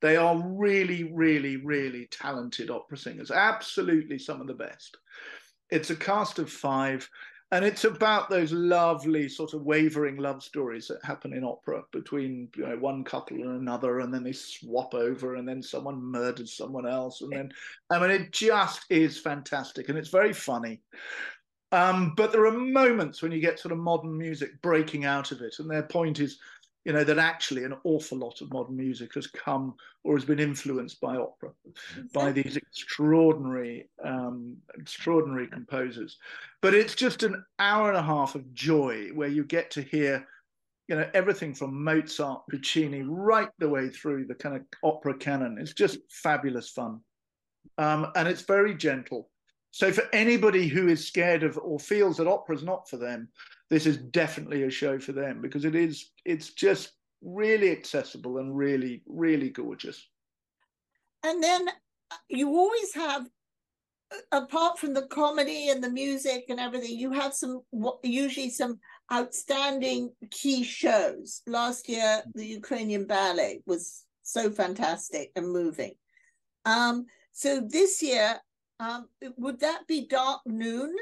They 0.00 0.16
are 0.16 0.42
really, 0.42 1.12
really, 1.12 1.56
really 1.56 2.08
talented 2.10 2.70
opera 2.70 2.96
singers, 2.96 3.30
absolutely 3.30 4.18
some 4.18 4.40
of 4.40 4.46
the 4.46 4.54
best. 4.54 4.96
It's 5.70 5.90
a 5.90 5.96
cast 5.96 6.38
of 6.38 6.50
five, 6.50 7.08
and 7.54 7.64
it's 7.64 7.84
about 7.84 8.28
those 8.28 8.50
lovely 8.50 9.28
sort 9.28 9.54
of 9.54 9.62
wavering 9.62 10.16
love 10.16 10.42
stories 10.42 10.88
that 10.88 11.04
happen 11.04 11.32
in 11.32 11.44
opera 11.44 11.84
between 11.92 12.48
you 12.56 12.66
know, 12.66 12.76
one 12.76 13.04
couple 13.04 13.36
and 13.36 13.60
another, 13.60 14.00
and 14.00 14.12
then 14.12 14.24
they 14.24 14.32
swap 14.32 14.92
over, 14.92 15.36
and 15.36 15.46
then 15.46 15.62
someone 15.62 16.02
murders 16.02 16.56
someone 16.56 16.84
else, 16.84 17.20
and 17.20 17.30
then 17.30 17.52
I 17.90 18.00
mean, 18.00 18.10
it 18.10 18.32
just 18.32 18.84
is 18.90 19.20
fantastic, 19.20 19.88
and 19.88 19.96
it's 19.96 20.08
very 20.08 20.32
funny. 20.32 20.80
Um, 21.70 22.14
but 22.16 22.32
there 22.32 22.44
are 22.46 22.52
moments 22.52 23.22
when 23.22 23.30
you 23.30 23.40
get 23.40 23.60
sort 23.60 23.70
of 23.70 23.78
modern 23.78 24.18
music 24.18 24.60
breaking 24.60 25.04
out 25.04 25.30
of 25.30 25.40
it, 25.40 25.54
and 25.60 25.70
their 25.70 25.84
point 25.84 26.18
is 26.18 26.38
you 26.84 26.92
know 26.92 27.04
that 27.04 27.18
actually 27.18 27.64
an 27.64 27.74
awful 27.84 28.18
lot 28.18 28.40
of 28.40 28.52
modern 28.52 28.76
music 28.76 29.14
has 29.14 29.26
come 29.26 29.74
or 30.04 30.16
has 30.16 30.24
been 30.24 30.38
influenced 30.38 31.00
by 31.00 31.16
opera 31.16 31.50
by 32.12 32.30
these 32.30 32.56
extraordinary 32.56 33.88
um, 34.04 34.56
extraordinary 34.78 35.46
composers. 35.46 36.18
But 36.60 36.74
it's 36.74 36.94
just 36.94 37.22
an 37.22 37.42
hour 37.58 37.88
and 37.88 37.96
a 37.96 38.02
half 38.02 38.34
of 38.34 38.52
joy 38.52 39.08
where 39.14 39.28
you 39.28 39.44
get 39.44 39.70
to 39.72 39.82
hear 39.82 40.26
you 40.88 40.96
know 40.96 41.08
everything 41.14 41.54
from 41.54 41.82
mozart 41.82 42.42
puccini 42.50 43.02
right 43.02 43.48
the 43.58 43.68
way 43.68 43.88
through 43.88 44.26
the 44.26 44.34
kind 44.34 44.56
of 44.56 44.62
opera 44.82 45.16
canon. 45.16 45.56
It's 45.58 45.72
just 45.72 45.98
fabulous 46.10 46.68
fun. 46.68 47.00
Um, 47.78 48.08
and 48.14 48.28
it's 48.28 48.42
very 48.42 48.74
gentle 48.74 49.30
so 49.74 49.90
for 49.90 50.04
anybody 50.12 50.68
who 50.68 50.86
is 50.86 51.04
scared 51.04 51.42
of 51.42 51.58
or 51.58 51.80
feels 51.80 52.16
that 52.16 52.28
opera 52.28 52.54
is 52.54 52.62
not 52.62 52.88
for 52.88 52.96
them 52.96 53.28
this 53.70 53.86
is 53.86 53.96
definitely 53.96 54.62
a 54.62 54.70
show 54.70 54.98
for 54.98 55.12
them 55.12 55.40
because 55.40 55.64
it 55.64 55.74
is 55.74 56.12
it's 56.24 56.50
just 56.50 56.92
really 57.22 57.72
accessible 57.72 58.38
and 58.38 58.56
really 58.56 59.02
really 59.06 59.50
gorgeous. 59.50 60.08
And 61.24 61.42
then 61.42 61.68
uh, 61.68 62.16
you 62.28 62.50
always 62.50 62.94
have 62.94 63.26
apart 64.30 64.78
from 64.78 64.94
the 64.94 65.06
comedy 65.08 65.70
and 65.70 65.82
the 65.82 65.90
music 65.90 66.44
and 66.48 66.60
everything 66.60 66.96
you 66.96 67.10
have 67.10 67.34
some 67.34 67.62
usually 68.04 68.50
some 68.50 68.78
outstanding 69.12 70.12
key 70.30 70.62
shows. 70.62 71.42
Last 71.46 71.88
year 71.88 72.22
the 72.34 72.46
ukrainian 72.46 73.06
ballet 73.06 73.62
was 73.66 74.04
so 74.22 74.50
fantastic 74.50 75.32
and 75.34 75.48
moving. 75.50 75.94
Um 76.64 77.06
so 77.32 77.60
this 77.60 78.02
year 78.02 78.38
um 78.80 79.08
would 79.36 79.60
that 79.60 79.86
be 79.86 80.06
dark 80.06 80.40
noon 80.46 80.94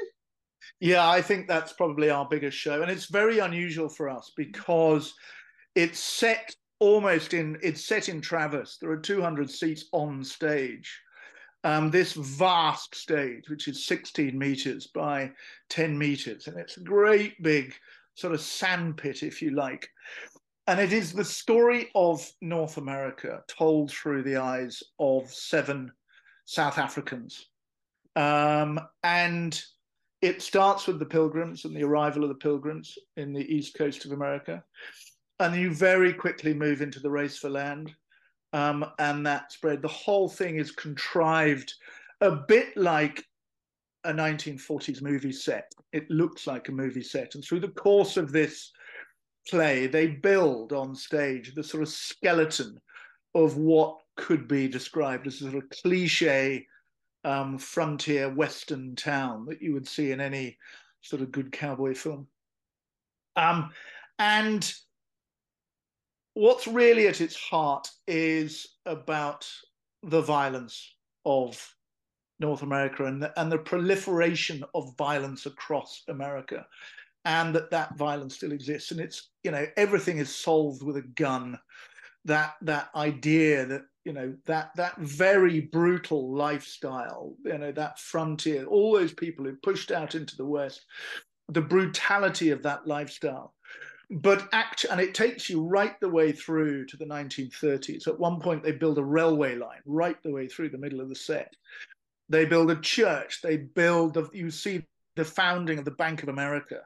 yeah, 0.79 1.09
I 1.09 1.21
think 1.21 1.47
that's 1.47 1.73
probably 1.73 2.09
our 2.09 2.27
biggest 2.27 2.57
show. 2.57 2.81
And 2.81 2.91
it's 2.91 3.05
very 3.05 3.39
unusual 3.39 3.89
for 3.89 4.09
us 4.09 4.31
because 4.35 5.13
it's 5.75 5.99
set 5.99 6.55
almost 6.79 7.33
in 7.33 7.57
it's 7.61 7.85
set 7.85 8.09
in 8.09 8.21
Travis. 8.21 8.77
There 8.79 8.91
are 8.91 8.97
200 8.97 9.49
seats 9.49 9.85
on 9.91 10.23
stage. 10.23 11.01
Um, 11.65 11.89
this 11.89 12.13
vast 12.13 12.93
stage, 12.93 13.49
which 13.49 13.69
is 13.69 13.85
16 13.85 14.37
meters 14.37 14.87
by 14.87 15.31
10 15.69 15.97
meters, 15.97 16.47
and 16.47 16.59
it's 16.59 16.75
a 16.75 16.81
great 16.81 17.41
big 17.41 17.73
sort 18.15 18.33
of 18.33 18.41
sandpit, 18.41 19.23
if 19.23 19.41
you 19.41 19.51
like. 19.51 19.87
And 20.67 20.77
it 20.77 20.91
is 20.91 21.13
the 21.13 21.23
story 21.23 21.89
of 21.95 22.29
North 22.41 22.75
America 22.75 23.43
told 23.47 23.91
through 23.91 24.23
the 24.23 24.37
eyes 24.37 24.83
of 24.99 25.33
seven 25.33 25.89
South 26.43 26.77
Africans. 26.77 27.47
Um, 28.15 28.79
and 29.03 29.61
it 30.21 30.41
starts 30.41 30.87
with 30.87 30.99
the 30.99 31.05
pilgrims 31.05 31.65
and 31.65 31.75
the 31.75 31.83
arrival 31.83 32.23
of 32.23 32.29
the 32.29 32.35
pilgrims 32.35 32.97
in 33.17 33.33
the 33.33 33.45
east 33.53 33.77
coast 33.77 34.05
of 34.05 34.11
America. 34.11 34.63
And 35.39 35.55
you 35.55 35.73
very 35.73 36.13
quickly 36.13 36.53
move 36.53 36.81
into 36.81 36.99
the 36.99 37.09
race 37.09 37.37
for 37.37 37.49
land. 37.49 37.93
Um, 38.53 38.85
and 38.99 39.25
that 39.25 39.51
spread. 39.51 39.81
The 39.81 39.87
whole 39.87 40.29
thing 40.29 40.57
is 40.57 40.71
contrived 40.71 41.73
a 42.21 42.31
bit 42.31 42.77
like 42.77 43.25
a 44.03 44.13
1940s 44.13 45.01
movie 45.01 45.31
set. 45.31 45.71
It 45.91 46.09
looks 46.09 46.45
like 46.47 46.69
a 46.69 46.73
movie 46.73 47.03
set. 47.03 47.35
And 47.35 47.43
through 47.43 47.61
the 47.61 47.69
course 47.69 48.15
of 48.15 48.31
this 48.31 48.71
play, 49.49 49.87
they 49.87 50.07
build 50.07 50.71
on 50.71 50.95
stage 50.95 51.53
the 51.53 51.63
sort 51.63 51.83
of 51.83 51.89
skeleton 51.89 52.79
of 53.35 53.57
what 53.57 53.97
could 54.15 54.47
be 54.47 54.67
described 54.67 55.27
as 55.27 55.35
a 55.35 55.51
sort 55.51 55.55
of 55.55 55.69
cliche 55.69 56.65
um, 57.23 57.57
frontier 57.57 58.29
western 58.29 58.95
town 58.95 59.45
that 59.45 59.61
you 59.61 59.73
would 59.73 59.87
see 59.87 60.11
in 60.11 60.19
any 60.19 60.57
sort 61.01 61.21
of 61.21 61.31
good 61.31 61.51
cowboy 61.51 61.93
film. 61.93 62.27
Um, 63.35 63.71
and 64.19 64.73
what's 66.33 66.67
really 66.67 67.07
at 67.07 67.21
its 67.21 67.35
heart 67.35 67.89
is 68.07 68.77
about 68.85 69.49
the 70.03 70.21
violence 70.21 70.95
of 71.25 71.75
North 72.39 72.61
America 72.61 73.05
and 73.05 73.21
the, 73.21 73.39
and 73.39 73.51
the 73.51 73.57
proliferation 73.57 74.63
of 74.73 74.95
violence 74.97 75.45
across 75.45 76.03
America, 76.09 76.65
and 77.25 77.55
that 77.55 77.71
that 77.71 77.95
violence 77.95 78.35
still 78.35 78.51
exists. 78.51 78.91
And 78.91 78.99
it's 78.99 79.29
you 79.43 79.51
know 79.51 79.65
everything 79.77 80.17
is 80.17 80.33
solved 80.33 80.83
with 80.83 80.97
a 80.97 81.07
gun. 81.15 81.57
That 82.25 82.55
that 82.61 82.89
idea 82.95 83.65
that 83.65 83.83
you 84.05 84.13
know 84.13 84.35
that 84.45 84.71
that 84.75 84.97
very 84.97 85.61
brutal 85.61 86.33
lifestyle 86.33 87.35
you 87.45 87.57
know 87.57 87.71
that 87.71 87.99
frontier 87.99 88.65
all 88.65 88.93
those 88.93 89.13
people 89.13 89.45
who 89.45 89.55
pushed 89.57 89.91
out 89.91 90.15
into 90.15 90.35
the 90.35 90.45
west 90.45 90.85
the 91.49 91.61
brutality 91.61 92.49
of 92.51 92.63
that 92.63 92.87
lifestyle. 92.87 93.53
But 94.09 94.47
act 94.51 94.85
and 94.89 94.99
it 95.01 95.13
takes 95.13 95.49
you 95.49 95.61
right 95.61 95.99
the 95.99 96.09
way 96.09 96.31
through 96.31 96.85
to 96.87 96.97
the 96.97 97.05
1930s 97.05 98.07
at 98.07 98.19
one 98.19 98.39
point 98.39 98.63
they 98.63 98.71
build 98.71 98.97
a 98.97 99.03
railway 99.03 99.55
line 99.55 99.81
right 99.85 100.21
the 100.23 100.31
way 100.31 100.47
through 100.47 100.69
the 100.69 100.77
middle 100.77 101.01
of 101.01 101.09
the 101.09 101.15
set. 101.15 101.55
They 102.29 102.45
build 102.45 102.71
a 102.71 102.79
church. 102.79 103.41
They 103.41 103.57
build 103.57 104.13
the, 104.13 104.29
you 104.33 104.49
see 104.49 104.85
the 105.15 105.25
founding 105.25 105.79
of 105.79 105.85
the 105.85 105.91
bank 105.91 106.23
of 106.23 106.29
america 106.29 106.81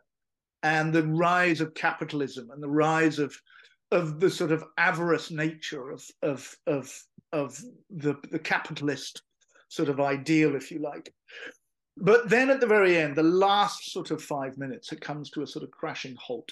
and 0.64 0.92
the 0.92 1.04
rise 1.04 1.62
of 1.62 1.74
capitalism 1.74 2.50
and 2.52 2.62
the 2.62 2.70
rise 2.70 3.20
of 3.20 3.36
of 3.92 4.20
the 4.20 4.30
sort 4.30 4.52
of 4.52 4.64
avarice 4.78 5.32
nature 5.32 5.92
of 5.92 6.04
of 6.22 6.56
of 6.68 6.94
of 7.32 7.60
the 7.90 8.16
the 8.32 8.40
capitalist 8.40 9.22
sort 9.70 9.90
of 9.90 10.00
ideal, 10.00 10.56
if 10.56 10.72
you 10.72 10.80
like. 10.80 11.14
But 11.98 12.30
then 12.30 12.50
at 12.50 12.60
the 12.60 12.68
very 12.68 12.98
end, 12.98 13.16
the 13.16 13.24
last 13.24 13.92
sort 13.92 14.12
of 14.12 14.22
five 14.22 14.58
minutes, 14.58 14.92
it 14.92 15.02
comes 15.02 15.30
to 15.32 15.42
a 15.42 15.48
sort 15.48 15.64
of 15.64 15.72
crashing 15.72 16.16
halt. 16.16 16.52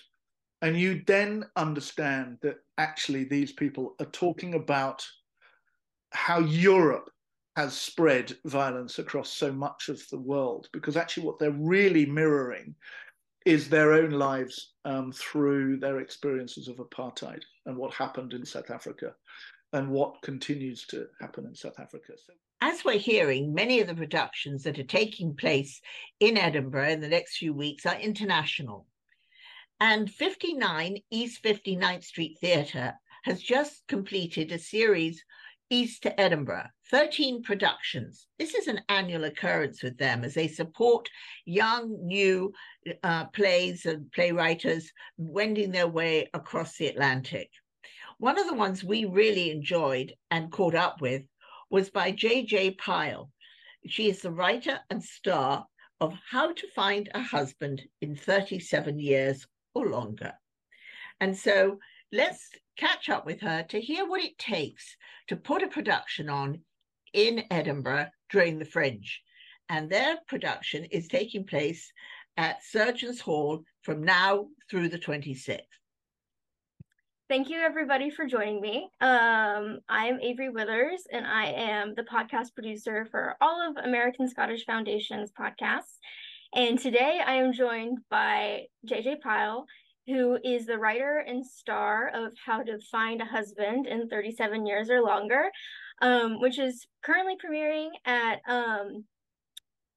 And 0.61 0.79
you 0.79 1.03
then 1.05 1.45
understand 1.55 2.37
that 2.41 2.57
actually 2.77 3.25
these 3.25 3.51
people 3.51 3.95
are 3.99 4.07
talking 4.07 4.55
about 4.55 5.05
how 6.11 6.39
Europe 6.39 7.09
has 7.55 7.73
spread 7.73 8.35
violence 8.45 8.99
across 8.99 9.31
so 9.31 9.51
much 9.51 9.89
of 9.89 10.01
the 10.09 10.19
world, 10.19 10.67
because 10.73 10.97
actually 10.97 11.25
what 11.25 11.39
they're 11.39 11.51
really 11.51 12.05
mirroring 12.05 12.75
is 13.45 13.69
their 13.69 13.93
own 13.93 14.09
lives 14.09 14.73
um, 14.85 15.11
through 15.11 15.77
their 15.77 15.99
experiences 15.99 16.67
of 16.67 16.77
apartheid 16.77 17.43
and 17.65 17.77
what 17.77 17.93
happened 17.93 18.33
in 18.33 18.45
South 18.45 18.71
Africa 18.71 19.13
and 19.73 19.89
what 19.89 20.21
continues 20.23 20.85
to 20.87 21.07
happen 21.21 21.45
in 21.45 21.55
South 21.55 21.79
Africa. 21.79 22.13
So- 22.17 22.33
As 22.61 22.83
we're 22.83 22.97
hearing, 22.97 23.53
many 23.53 23.79
of 23.79 23.87
the 23.87 23.95
productions 23.95 24.63
that 24.63 24.79
are 24.79 24.83
taking 24.83 25.35
place 25.35 25.79
in 26.19 26.37
Edinburgh 26.37 26.89
in 26.89 27.01
the 27.01 27.07
next 27.07 27.37
few 27.37 27.53
weeks 27.53 27.85
are 27.85 27.99
international. 27.99 28.87
And 29.79 30.09
59 30.09 30.97
East 31.11 31.43
59th 31.43 32.03
Street 32.03 32.37
Theatre 32.39 32.93
has 33.25 33.41
just 33.41 33.85
completed 33.87 34.51
a 34.51 34.59
series 34.59 35.23
east 35.69 36.03
to 36.03 36.19
Edinburgh, 36.19 36.67
13 36.91 37.43
productions. 37.43 38.27
This 38.37 38.53
is 38.53 38.67
an 38.67 38.81
annual 38.89 39.23
occurrence 39.23 39.81
with 39.81 39.97
them 39.97 40.23
as 40.23 40.33
they 40.33 40.47
support 40.47 41.09
young, 41.45 42.05
new 42.05 42.53
uh, 43.03 43.25
plays 43.25 43.85
and 43.85 44.11
playwriters 44.15 44.85
wending 45.17 45.71
their 45.71 45.87
way 45.87 46.29
across 46.33 46.77
the 46.77 46.87
Atlantic. 46.87 47.49
One 48.17 48.39
of 48.39 48.47
the 48.47 48.53
ones 48.53 48.83
we 48.83 49.05
really 49.05 49.51
enjoyed 49.51 50.13
and 50.31 50.51
caught 50.51 50.75
up 50.75 51.01
with 51.01 51.23
was 51.69 51.89
by 51.89 52.11
J.J. 52.11 52.71
Pyle. 52.71 53.29
She 53.87 54.09
is 54.09 54.21
the 54.21 54.31
writer 54.31 54.79
and 54.89 55.03
star 55.03 55.65
of 55.99 56.13
How 56.29 56.53
to 56.53 56.67
Find 56.71 57.09
a 57.13 57.21
Husband 57.21 57.81
in 58.01 58.15
37 58.15 58.99
Years 58.99 59.45
or 59.73 59.87
Longer. 59.89 60.33
And 61.19 61.37
so 61.37 61.79
let's 62.15 62.49
catch 62.77 63.09
up 63.09 63.25
with 63.25 63.41
her 63.41 63.63
to 63.63 63.79
hear 63.79 64.07
what 64.07 64.23
it 64.23 64.37
takes 64.37 64.95
to 65.27 65.35
put 65.35 65.63
a 65.63 65.67
production 65.67 66.29
on 66.29 66.61
in 67.13 67.43
Edinburgh 67.51 68.07
during 68.29 68.57
the 68.57 68.65
Fringe. 68.65 69.21
And 69.67 69.89
their 69.89 70.17
production 70.27 70.85
is 70.85 71.07
taking 71.07 71.45
place 71.45 71.91
at 72.37 72.63
Surgeons 72.63 73.19
Hall 73.19 73.63
from 73.83 74.03
now 74.03 74.47
through 74.69 74.89
the 74.89 74.99
26th. 74.99 75.59
Thank 77.27 77.49
you, 77.49 77.57
everybody, 77.59 78.11
for 78.11 78.27
joining 78.27 78.61
me. 78.61 78.87
Um, 79.01 79.79
I 79.89 80.05
am 80.05 80.19
Avery 80.21 80.49
Withers, 80.49 81.07
and 81.11 81.25
I 81.25 81.47
am 81.47 81.95
the 81.95 82.03
podcast 82.03 82.53
producer 82.53 83.07
for 83.09 83.35
all 83.41 83.67
of 83.67 83.83
American 83.83 84.29
Scottish 84.29 84.63
Foundation's 84.65 85.31
podcasts. 85.31 85.97
And 86.53 86.77
today 86.79 87.19
I 87.25 87.35
am 87.35 87.51
joined 87.51 87.97
by 88.11 88.67
JJ 88.87 89.21
Pyle, 89.21 89.65
who 90.07 90.37
is 90.43 90.65
the 90.65 90.77
writer 90.77 91.17
and 91.19 91.45
star 91.45 92.09
of 92.13 92.33
How 92.45 92.61
to 92.63 92.79
Find 92.91 93.21
a 93.21 93.25
Husband 93.25 93.87
in 93.87 94.07
37 94.07 94.65
Years 94.65 94.89
or 94.89 95.01
Longer, 95.01 95.49
um, 96.01 96.39
which 96.39 96.59
is 96.59 96.85
currently 97.03 97.35
premiering 97.35 97.89
at 98.05 98.41
um, 98.47 99.05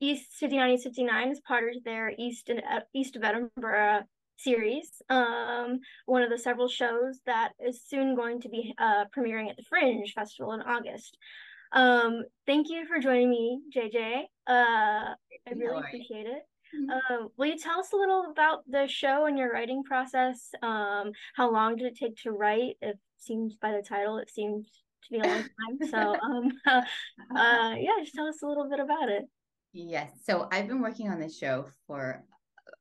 East 0.00 0.32
59 0.38 0.70
East 0.70 0.84
59 0.84 1.32
is 1.32 1.40
part 1.40 1.64
of 1.74 1.84
their 1.84 2.12
East 2.16 2.48
and 2.48 2.60
uh, 2.60 2.80
East 2.94 3.16
of 3.16 3.24
Edinburgh 3.24 4.04
series. 4.36 5.02
Um, 5.10 5.80
one 6.06 6.22
of 6.22 6.30
the 6.30 6.38
several 6.38 6.68
shows 6.68 7.20
that 7.26 7.52
is 7.58 7.82
soon 7.86 8.14
going 8.14 8.40
to 8.42 8.48
be 8.48 8.74
uh, 8.78 9.04
premiering 9.16 9.50
at 9.50 9.56
the 9.56 9.64
Fringe 9.68 10.12
Festival 10.14 10.52
in 10.52 10.62
August. 10.62 11.16
Um, 11.72 12.24
thank 12.46 12.68
you 12.70 12.86
for 12.86 12.98
joining 12.98 13.28
me, 13.28 13.60
JJ. 13.74 14.22
Uh, 14.46 15.14
I 15.14 15.16
really 15.54 15.80
appreciate 15.80 16.26
it. 16.26 16.42
Mm-hmm. 16.74 16.90
Uh, 16.90 17.28
will 17.36 17.46
you 17.46 17.58
tell 17.58 17.80
us 17.80 17.92
a 17.92 17.96
little 17.96 18.26
about 18.30 18.60
the 18.68 18.86
show 18.86 19.26
and 19.26 19.38
your 19.38 19.52
writing 19.52 19.82
process? 19.82 20.50
Um, 20.62 21.12
how 21.34 21.52
long 21.52 21.76
did 21.76 21.86
it 21.86 21.98
take 21.98 22.16
to 22.22 22.30
write? 22.30 22.76
It 22.80 22.98
seems 23.16 23.56
by 23.56 23.72
the 23.72 23.82
title, 23.82 24.18
it 24.18 24.30
seems 24.30 24.68
to 25.04 25.10
be 25.10 25.18
a 25.18 25.28
long 25.28 25.42
time. 25.42 25.88
So, 25.90 26.16
um, 26.22 26.52
uh, 27.36 27.74
yeah, 27.78 27.98
just 28.00 28.14
tell 28.14 28.26
us 28.26 28.42
a 28.42 28.46
little 28.46 28.68
bit 28.68 28.80
about 28.80 29.08
it. 29.08 29.24
Yes. 29.72 30.10
So 30.24 30.48
I've 30.50 30.68
been 30.68 30.82
working 30.82 31.10
on 31.10 31.20
this 31.20 31.36
show 31.36 31.66
for 31.86 32.24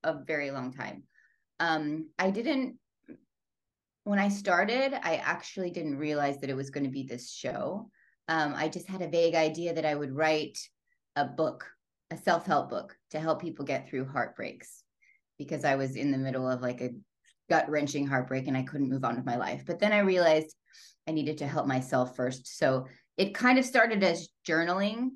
a 0.03 0.15
very 0.25 0.51
long 0.51 0.74
time. 0.74 1.03
Um, 1.60 2.10
I 2.17 2.29
didn't 2.29 2.77
when 4.08 4.20
I 4.20 4.29
started, 4.29 4.94
I 5.06 5.17
actually 5.17 5.70
didn't 5.70 5.98
realize 5.98 6.39
that 6.39 6.50
it 6.50 6.56
was 6.56 6.70
going 6.70 6.86
to 6.86 6.89
be 6.89 7.03
this 7.03 7.29
show. 7.29 7.89
Um, 8.29 8.53
I 8.56 8.70
just 8.70 8.88
had 8.88 9.01
a 9.01 9.10
vague 9.10 9.36
idea 9.36 9.74
that 9.74 9.86
I 9.86 9.96
would 9.96 10.15
write 10.15 10.58
a 11.17 11.25
book, 11.25 11.70
a 12.12 12.18
self-help 12.18 12.70
book 12.70 12.96
to 13.12 13.20
help 13.20 13.42
people 13.42 13.66
get 13.66 13.90
through 13.90 14.06
heartbreaks 14.06 14.84
because 15.38 15.66
I 15.66 15.76
was 15.76 15.96
in 15.96 16.12
the 16.12 16.18
middle 16.18 16.50
of 16.50 16.62
like 16.62 16.82
a 16.82 16.92
gut-wrenching 17.50 18.08
heartbreak 18.08 18.48
and 18.48 18.58
I 18.58 18.64
couldn't 18.64 18.90
move 18.90 19.06
on 19.06 19.16
with 19.16 19.26
my 19.26 19.36
life. 19.36 19.64
But 19.66 19.80
then 19.80 19.94
I 19.94 20.00
realized 20.00 20.56
I 21.08 21.12
needed 21.12 21.38
to 21.40 21.48
help 21.48 21.68
myself 21.68 22.16
first. 22.16 22.58
So 22.58 22.88
it 23.18 23.34
kind 23.34 23.58
of 23.58 23.66
started 23.66 24.04
as 24.04 24.30
journaling 24.48 25.10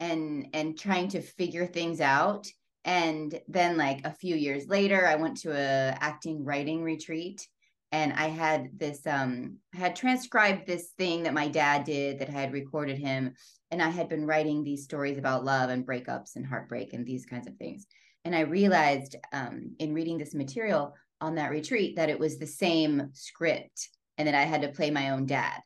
and 0.00 0.48
and 0.52 0.78
trying 0.78 1.08
to 1.08 1.20
figure 1.20 1.66
things 1.66 2.00
out 2.00 2.46
and 2.84 3.40
then 3.48 3.76
like 3.76 4.04
a 4.04 4.12
few 4.12 4.34
years 4.34 4.66
later 4.66 5.06
i 5.06 5.14
went 5.14 5.36
to 5.36 5.52
a 5.52 5.96
acting 6.00 6.44
writing 6.44 6.82
retreat 6.82 7.46
and 7.92 8.12
i 8.14 8.26
had 8.26 8.68
this 8.76 9.06
um 9.06 9.56
i 9.74 9.78
had 9.78 9.94
transcribed 9.94 10.66
this 10.66 10.90
thing 10.98 11.22
that 11.22 11.34
my 11.34 11.48
dad 11.48 11.84
did 11.84 12.18
that 12.18 12.28
i 12.28 12.32
had 12.32 12.52
recorded 12.52 12.98
him 12.98 13.32
and 13.74 13.82
i 13.82 13.90
had 13.90 14.08
been 14.08 14.24
writing 14.24 14.62
these 14.62 14.84
stories 14.84 15.18
about 15.18 15.44
love 15.44 15.68
and 15.68 15.84
breakups 15.84 16.36
and 16.36 16.46
heartbreak 16.46 16.92
and 16.92 17.04
these 17.04 17.26
kinds 17.26 17.48
of 17.48 17.56
things 17.56 17.86
and 18.24 18.34
i 18.34 18.40
realized 18.40 19.16
um, 19.32 19.74
in 19.80 19.92
reading 19.92 20.16
this 20.16 20.34
material 20.34 20.94
on 21.20 21.34
that 21.34 21.50
retreat 21.50 21.96
that 21.96 22.08
it 22.08 22.18
was 22.18 22.38
the 22.38 22.46
same 22.46 23.10
script 23.12 23.88
and 24.16 24.28
that 24.28 24.34
i 24.34 24.42
had 24.42 24.62
to 24.62 24.68
play 24.68 24.90
my 24.90 25.10
own 25.10 25.26
dad 25.26 25.60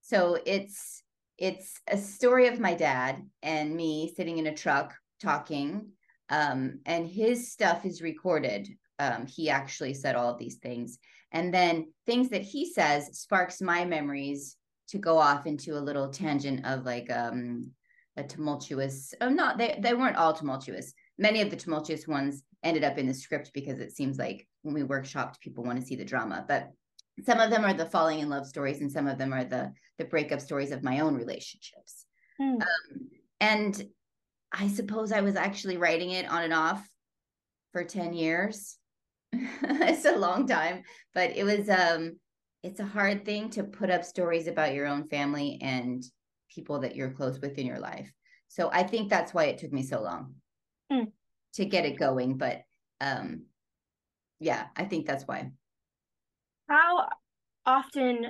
so 0.00 0.36
it's 0.44 1.02
it's 1.38 1.80
a 1.88 1.96
story 1.96 2.48
of 2.48 2.60
my 2.60 2.74
dad 2.74 3.22
and 3.42 3.74
me 3.74 4.12
sitting 4.16 4.38
in 4.38 4.48
a 4.48 4.54
truck 4.54 4.94
talking 5.20 5.92
um, 6.32 6.80
and 6.86 7.06
his 7.06 7.52
stuff 7.52 7.84
is 7.84 8.02
recorded. 8.02 8.68
Um, 8.98 9.26
he 9.26 9.50
actually 9.50 9.94
said 9.94 10.16
all 10.16 10.30
of 10.30 10.38
these 10.38 10.56
things. 10.56 10.98
And 11.30 11.52
then 11.52 11.92
things 12.06 12.30
that 12.30 12.42
he 12.42 12.72
says 12.72 13.18
sparks 13.18 13.60
my 13.60 13.84
memories 13.84 14.56
to 14.88 14.98
go 14.98 15.18
off 15.18 15.46
into 15.46 15.76
a 15.76 15.80
little 15.80 16.08
tangent 16.08 16.66
of 16.66 16.84
like 16.84 17.10
um, 17.10 17.70
a 18.16 18.22
tumultuous, 18.22 19.14
oh, 19.20 19.28
not, 19.28 19.58
they, 19.58 19.78
they 19.80 19.94
weren't 19.94 20.16
all 20.16 20.32
tumultuous. 20.32 20.92
Many 21.18 21.40
of 21.40 21.50
the 21.50 21.56
tumultuous 21.56 22.06
ones 22.06 22.42
ended 22.62 22.84
up 22.84 22.98
in 22.98 23.06
the 23.06 23.14
script 23.14 23.50
because 23.54 23.80
it 23.80 23.92
seems 23.92 24.18
like 24.18 24.46
when 24.62 24.74
we 24.74 24.82
workshopped, 24.82 25.40
people 25.40 25.64
want 25.64 25.80
to 25.80 25.86
see 25.86 25.96
the 25.96 26.04
drama. 26.04 26.44
But 26.46 26.70
some 27.24 27.40
of 27.40 27.50
them 27.50 27.64
are 27.64 27.74
the 27.74 27.86
falling 27.86 28.20
in 28.20 28.28
love 28.28 28.46
stories 28.46 28.80
and 28.80 28.90
some 28.90 29.06
of 29.06 29.18
them 29.18 29.32
are 29.32 29.44
the 29.44 29.72
the 29.98 30.04
breakup 30.06 30.40
stories 30.40 30.70
of 30.70 30.82
my 30.82 31.00
own 31.00 31.14
relationships 31.14 32.06
mm. 32.40 32.54
um, 32.54 33.10
and 33.38 33.86
I 34.52 34.68
suppose 34.68 35.12
I 35.12 35.20
was 35.22 35.36
actually 35.36 35.78
writing 35.78 36.10
it 36.10 36.30
on 36.30 36.42
and 36.42 36.52
off 36.52 36.86
for 37.72 37.84
10 37.84 38.12
years. 38.12 38.76
it's 39.32 40.04
a 40.04 40.16
long 40.16 40.46
time, 40.46 40.82
but 41.14 41.30
it 41.30 41.44
was 41.44 41.68
um 41.70 42.16
it's 42.62 42.80
a 42.80 42.84
hard 42.84 43.24
thing 43.24 43.50
to 43.50 43.64
put 43.64 43.90
up 43.90 44.04
stories 44.04 44.46
about 44.46 44.74
your 44.74 44.86
own 44.86 45.08
family 45.08 45.58
and 45.60 46.02
people 46.54 46.80
that 46.80 46.94
you're 46.94 47.10
close 47.10 47.40
with 47.40 47.58
in 47.58 47.66
your 47.66 47.78
life. 47.78 48.10
So 48.48 48.70
I 48.72 48.82
think 48.82 49.08
that's 49.08 49.34
why 49.34 49.44
it 49.44 49.58
took 49.58 49.72
me 49.72 49.82
so 49.82 50.00
long 50.02 50.34
mm. 50.92 51.10
to 51.54 51.64
get 51.64 51.86
it 51.86 51.98
going, 51.98 52.36
but 52.36 52.62
um 53.00 53.44
yeah, 54.38 54.66
I 54.76 54.84
think 54.84 55.06
that's 55.06 55.24
why. 55.24 55.50
How 56.68 57.08
often 57.64 58.26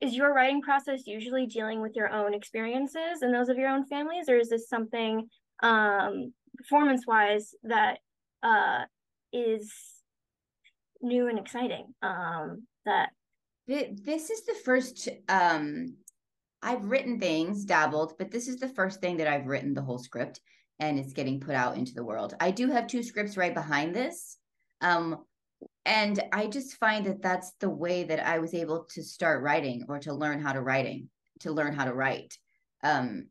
is 0.00 0.14
your 0.14 0.32
writing 0.32 0.62
process 0.62 1.06
usually 1.06 1.46
dealing 1.46 1.82
with 1.82 1.96
your 1.96 2.12
own 2.12 2.32
experiences 2.32 3.22
and 3.22 3.34
those 3.34 3.48
of 3.48 3.58
your 3.58 3.68
own 3.68 3.84
families 3.86 4.28
or 4.28 4.36
is 4.36 4.48
this 4.48 4.68
something 4.68 5.28
um, 5.62 6.32
performance 6.56 7.06
wise 7.06 7.54
that 7.64 7.98
uh, 8.42 8.84
is 9.32 9.72
new 11.00 11.28
and 11.28 11.38
exciting. 11.38 11.94
Um, 12.02 12.66
that 12.84 13.10
this 13.68 14.30
is 14.30 14.44
the 14.44 14.56
first 14.64 15.08
um, 15.28 15.94
I've 16.62 16.84
written 16.84 17.20
things, 17.20 17.64
dabbled, 17.64 18.14
but 18.18 18.30
this 18.30 18.48
is 18.48 18.58
the 18.58 18.68
first 18.68 19.00
thing 19.00 19.18
that 19.18 19.28
I've 19.28 19.46
written 19.46 19.74
the 19.74 19.82
whole 19.82 19.98
script 19.98 20.40
and 20.80 20.98
it's 20.98 21.12
getting 21.12 21.40
put 21.40 21.54
out 21.54 21.76
into 21.76 21.94
the 21.94 22.04
world. 22.04 22.34
I 22.40 22.50
do 22.50 22.68
have 22.70 22.86
two 22.86 23.02
scripts 23.02 23.36
right 23.36 23.54
behind 23.54 23.94
this. 23.94 24.38
Um, 24.80 25.24
and 25.84 26.22
I 26.32 26.46
just 26.46 26.76
find 26.76 27.06
that 27.06 27.22
that's 27.22 27.52
the 27.60 27.70
way 27.70 28.04
that 28.04 28.24
I 28.24 28.38
was 28.38 28.54
able 28.54 28.84
to 28.90 29.02
start 29.02 29.42
writing 29.42 29.84
or 29.88 29.98
to 30.00 30.12
learn 30.12 30.40
how 30.40 30.52
to 30.52 30.60
writing, 30.60 31.08
to 31.40 31.52
learn 31.52 31.74
how 31.74 31.84
to 31.84 31.94
write. 31.94 32.36
Um, 32.84 33.26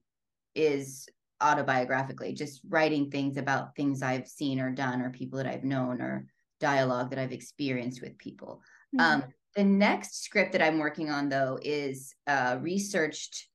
is 0.56 1.08
autobiographically, 1.41 2.36
just 2.36 2.62
writing 2.67 3.12
things 3.12 3.38
about 3.38 3.76
things 3.76 4.02
I've 4.02 4.28
seen 4.28 4.60
or 4.60 4.71
done 4.71 5.02
or 5.02 5.12
people 5.12 5.38
that 5.38 5.47
I've 5.47 5.63
known 5.63 6.02
or 6.02 6.26
dialogue 6.60 7.12
that 7.12 7.19
I've 7.19 7.32
experienced 7.32 8.02
with 8.02 8.17
people. 8.17 8.62
Mm-hmm. 8.95 9.23
Um, 9.23 9.23
the 9.58 9.63
next 9.63 10.24
script 10.24 10.52
that 10.52 10.62
I'm 10.62 10.78
working 10.78 11.10
on 11.10 11.30
though 11.30 11.58
is 11.60 12.13
uh, 12.28 12.58
researched. 12.62 13.48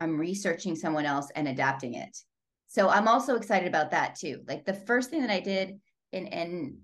I'm 0.00 0.18
researching 0.18 0.74
someone 0.74 1.06
else 1.06 1.28
and 1.36 1.46
adapting 1.46 1.94
it. 1.94 2.16
So 2.66 2.88
I'm 2.88 3.06
also 3.06 3.36
excited 3.36 3.68
about 3.68 3.92
that 3.92 4.16
too. 4.16 4.42
Like 4.48 4.64
the 4.64 4.74
first 4.74 5.08
thing 5.08 5.20
that 5.20 5.30
I 5.30 5.38
did 5.38 5.78
and 6.12 6.34
and 6.34 6.78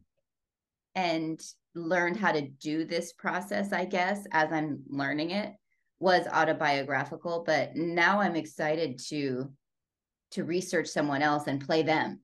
and 0.95 1.40
learned 1.75 2.16
how 2.16 2.31
to 2.31 2.42
do 2.42 2.85
this 2.85 3.12
process, 3.12 3.73
I 3.73 3.85
guess, 3.85 4.25
as 4.31 4.53
I'm 4.53 4.85
learning 4.88 5.33
it 5.33 5.53
was 5.99 6.29
autobiographical, 6.29 7.42
but 7.45 7.75
now 7.75 8.21
I'm 8.21 8.37
excited 8.37 9.01
to 9.09 9.51
to 10.33 10.45
research 10.45 10.87
someone 10.87 11.23
else 11.23 11.49
and 11.49 11.64
play 11.64 11.83
them. 11.83 12.21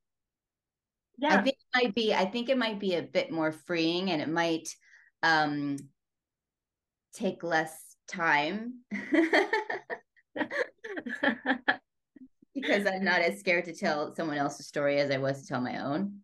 Yeah. 1.18 1.40
I 1.40 1.42
think 1.42 1.56
it 1.56 1.82
might 1.82 1.94
be 1.96 2.14
I 2.14 2.24
think 2.26 2.50
it 2.50 2.58
might 2.58 2.78
be 2.78 2.94
a 2.94 3.02
bit 3.02 3.32
more 3.32 3.50
freeing 3.50 4.12
and 4.12 4.22
it 4.22 4.28
might 4.28 4.68
um 5.22 5.76
take 7.14 7.42
less 7.42 7.96
time. 8.08 8.80
because 12.54 12.86
I'm 12.86 13.04
not 13.04 13.20
as 13.20 13.38
scared 13.40 13.64
to 13.66 13.74
tell 13.74 14.14
someone 14.14 14.36
else's 14.38 14.66
story 14.66 14.98
as 15.00 15.10
I 15.10 15.18
was 15.18 15.42
to 15.42 15.46
tell 15.46 15.60
my 15.60 15.82
own, 15.84 16.20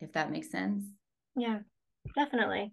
if 0.00 0.12
that 0.12 0.30
makes 0.30 0.50
sense. 0.50 0.84
Yeah, 1.36 1.60
definitely. 2.14 2.72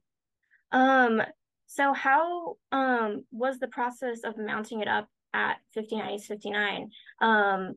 Um, 0.71 1.21
So 1.67 1.93
how 1.93 2.57
um 2.71 3.25
was 3.31 3.59
the 3.59 3.67
process 3.67 4.19
of 4.23 4.38
mounting 4.38 4.81
it 4.81 4.88
up 4.88 5.07
at 5.33 5.57
59 5.73 6.11
East 6.11 6.27
59? 6.27 6.89
Um, 7.21 7.73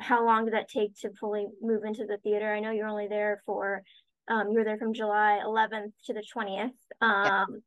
how 0.00 0.24
long 0.24 0.44
did 0.44 0.54
that 0.54 0.68
take 0.68 0.94
to 1.00 1.10
fully 1.18 1.46
move 1.60 1.84
into 1.84 2.06
the 2.06 2.18
theater? 2.18 2.52
I 2.52 2.60
know 2.60 2.70
you're 2.70 2.86
only 2.86 3.08
there 3.08 3.42
for 3.46 3.82
um, 4.30 4.48
you 4.48 4.58
were 4.58 4.64
there 4.64 4.78
from 4.78 4.94
July 4.94 5.40
11th 5.44 5.92
to 6.06 6.14
the 6.14 6.22
20th. 6.34 6.70
Um, 7.00 7.62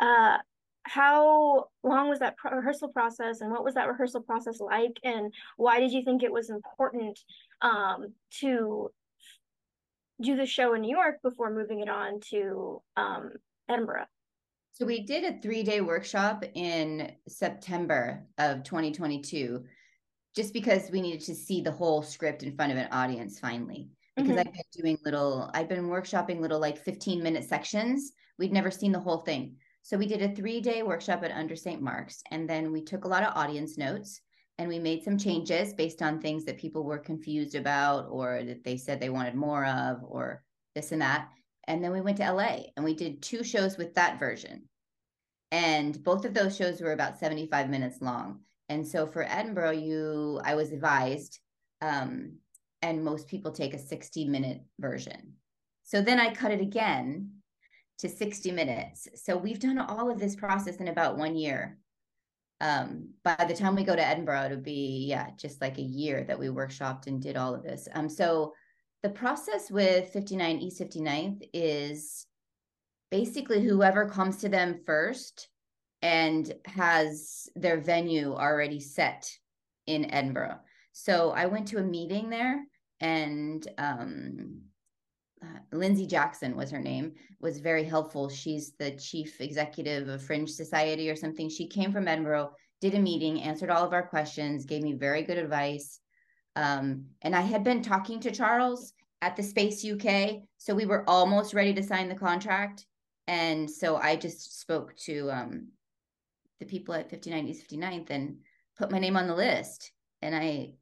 yeah. 0.00 0.34
uh, 0.34 0.38
how 0.84 1.66
long 1.84 2.08
was 2.08 2.18
that 2.20 2.36
pro- 2.38 2.56
rehearsal 2.56 2.88
process 2.88 3.42
and 3.42 3.50
what 3.50 3.62
was 3.62 3.74
that 3.74 3.88
rehearsal 3.88 4.22
process 4.22 4.58
like 4.58 4.98
and 5.04 5.32
why 5.58 5.78
did 5.78 5.92
you 5.92 6.02
think 6.02 6.22
it 6.22 6.32
was 6.32 6.48
important 6.48 7.18
um, 7.60 8.12
to 8.30 8.90
do 10.20 10.34
the 10.34 10.46
show 10.46 10.72
in 10.74 10.80
new 10.80 10.96
york 10.96 11.16
before 11.22 11.52
moving 11.52 11.80
it 11.80 11.90
on 11.90 12.20
to 12.20 12.80
um, 12.96 13.32
edinburgh 13.68 14.06
so 14.72 14.86
we 14.86 15.04
did 15.04 15.24
a 15.24 15.38
three 15.42 15.62
day 15.62 15.82
workshop 15.82 16.42
in 16.54 17.12
september 17.28 18.24
of 18.38 18.62
2022 18.62 19.62
just 20.34 20.54
because 20.54 20.90
we 20.90 21.02
needed 21.02 21.20
to 21.20 21.34
see 21.34 21.60
the 21.60 21.70
whole 21.70 22.02
script 22.02 22.42
in 22.42 22.56
front 22.56 22.72
of 22.72 22.78
an 22.78 22.88
audience 22.92 23.38
finally 23.38 23.90
because 24.22 24.36
mm-hmm. 24.36 24.48
i've 24.48 24.52
been 24.52 24.62
doing 24.72 24.98
little 25.04 25.50
i've 25.54 25.68
been 25.68 25.88
workshopping 25.88 26.40
little 26.40 26.60
like 26.60 26.78
15 26.78 27.22
minute 27.22 27.44
sections 27.44 28.12
we'd 28.38 28.52
never 28.52 28.70
seen 28.70 28.92
the 28.92 29.00
whole 29.00 29.18
thing 29.18 29.56
so 29.88 29.96
we 29.96 30.06
did 30.06 30.20
a 30.20 30.34
three 30.34 30.60
day 30.60 30.82
workshop 30.82 31.24
at 31.24 31.30
Under 31.30 31.56
St. 31.56 31.80
Mark's, 31.80 32.22
and 32.30 32.46
then 32.46 32.72
we 32.72 32.82
took 32.82 33.06
a 33.06 33.08
lot 33.08 33.22
of 33.22 33.34
audience 33.34 33.78
notes 33.78 34.20
and 34.58 34.68
we 34.68 34.78
made 34.78 35.02
some 35.02 35.16
changes 35.16 35.72
based 35.72 36.02
on 36.02 36.20
things 36.20 36.44
that 36.44 36.58
people 36.58 36.84
were 36.84 36.98
confused 36.98 37.54
about 37.54 38.08
or 38.10 38.42
that 38.44 38.64
they 38.64 38.76
said 38.76 39.00
they 39.00 39.08
wanted 39.08 39.34
more 39.34 39.64
of 39.64 40.00
or 40.02 40.44
this 40.74 40.92
and 40.92 41.00
that. 41.00 41.30
And 41.68 41.82
then 41.82 41.90
we 41.90 42.02
went 42.02 42.18
to 42.18 42.30
LA 42.30 42.64
and 42.76 42.84
we 42.84 42.92
did 42.92 43.22
two 43.22 43.42
shows 43.42 43.78
with 43.78 43.94
that 43.94 44.18
version. 44.18 44.68
And 45.52 46.04
both 46.04 46.26
of 46.26 46.34
those 46.34 46.54
shows 46.54 46.82
were 46.82 46.92
about 46.92 47.18
75 47.18 47.70
minutes 47.70 48.02
long. 48.02 48.40
And 48.68 48.86
so 48.86 49.06
for 49.06 49.22
Edinburgh, 49.22 49.70
you 49.70 50.38
I 50.44 50.54
was 50.54 50.70
advised, 50.70 51.38
um, 51.80 52.32
and 52.82 53.04
most 53.04 53.28
people 53.28 53.52
take 53.52 53.74
a 53.74 53.78
60 53.78 54.26
minute 54.26 54.62
version. 54.78 55.34
So 55.84 56.02
then 56.02 56.20
I 56.20 56.34
cut 56.34 56.50
it 56.50 56.60
again 56.60 57.30
to 57.98 58.08
60 58.08 58.52
minutes. 58.52 59.08
So 59.14 59.36
we've 59.36 59.58
done 59.58 59.78
all 59.78 60.10
of 60.10 60.18
this 60.18 60.36
process 60.36 60.76
in 60.76 60.88
about 60.88 61.18
one 61.18 61.34
year. 61.36 61.78
Um, 62.60 63.10
by 63.24 63.44
the 63.46 63.54
time 63.54 63.74
we 63.74 63.84
go 63.84 63.96
to 63.96 64.06
Edinburgh, 64.06 64.44
it'll 64.46 64.58
be, 64.58 65.06
yeah, 65.08 65.30
just 65.36 65.60
like 65.60 65.78
a 65.78 65.82
year 65.82 66.24
that 66.24 66.38
we 66.38 66.46
workshopped 66.46 67.06
and 67.06 67.22
did 67.22 67.36
all 67.36 67.54
of 67.54 67.62
this. 67.62 67.88
Um, 67.94 68.08
so 68.08 68.52
the 69.02 69.10
process 69.10 69.70
with 69.70 70.10
59 70.10 70.58
East 70.58 70.80
59th 70.80 71.48
is 71.52 72.26
basically 73.10 73.64
whoever 73.64 74.08
comes 74.08 74.38
to 74.38 74.48
them 74.48 74.80
first 74.84 75.48
and 76.02 76.52
has 76.66 77.48
their 77.56 77.80
venue 77.80 78.34
already 78.34 78.80
set 78.80 79.30
in 79.86 80.10
Edinburgh. 80.10 80.58
So 80.92 81.30
I 81.30 81.46
went 81.46 81.68
to 81.68 81.78
a 81.78 81.82
meeting 81.82 82.30
there 82.30 82.64
and 83.00 83.66
um, 83.78 84.62
uh, 85.42 85.58
Lindsay 85.72 86.06
Jackson 86.06 86.56
was 86.56 86.70
her 86.70 86.80
name, 86.80 87.12
was 87.40 87.58
very 87.58 87.84
helpful. 87.84 88.28
She's 88.28 88.72
the 88.78 88.92
chief 88.92 89.40
executive 89.40 90.08
of 90.08 90.22
Fringe 90.22 90.50
Society 90.50 91.08
or 91.10 91.16
something. 91.16 91.48
She 91.48 91.68
came 91.68 91.92
from 91.92 92.08
Edinburgh, 92.08 92.52
did 92.80 92.94
a 92.94 92.98
meeting, 92.98 93.40
answered 93.42 93.70
all 93.70 93.84
of 93.84 93.92
our 93.92 94.06
questions, 94.06 94.64
gave 94.64 94.82
me 94.82 94.94
very 94.94 95.22
good 95.22 95.38
advice. 95.38 96.00
Um, 96.56 97.06
and 97.22 97.36
I 97.36 97.42
had 97.42 97.62
been 97.62 97.82
talking 97.82 98.20
to 98.20 98.32
Charles 98.32 98.92
at 99.22 99.36
the 99.36 99.42
Space 99.42 99.84
UK, 99.84 100.42
so 100.56 100.74
we 100.74 100.86
were 100.86 101.08
almost 101.08 101.54
ready 101.54 101.74
to 101.74 101.82
sign 101.82 102.08
the 102.08 102.14
contract. 102.14 102.86
And 103.26 103.70
so 103.70 103.96
I 103.96 104.16
just 104.16 104.60
spoke 104.60 104.96
to 105.04 105.30
um, 105.30 105.68
the 106.60 106.66
people 106.66 106.94
at 106.94 107.10
59 107.10 107.46
East 107.46 107.70
59th 107.70 108.10
and 108.10 108.38
put 108.76 108.90
my 108.90 108.98
name 108.98 109.16
on 109.16 109.26
the 109.26 109.34
list, 109.34 109.92
and 110.22 110.34
I 110.34 110.74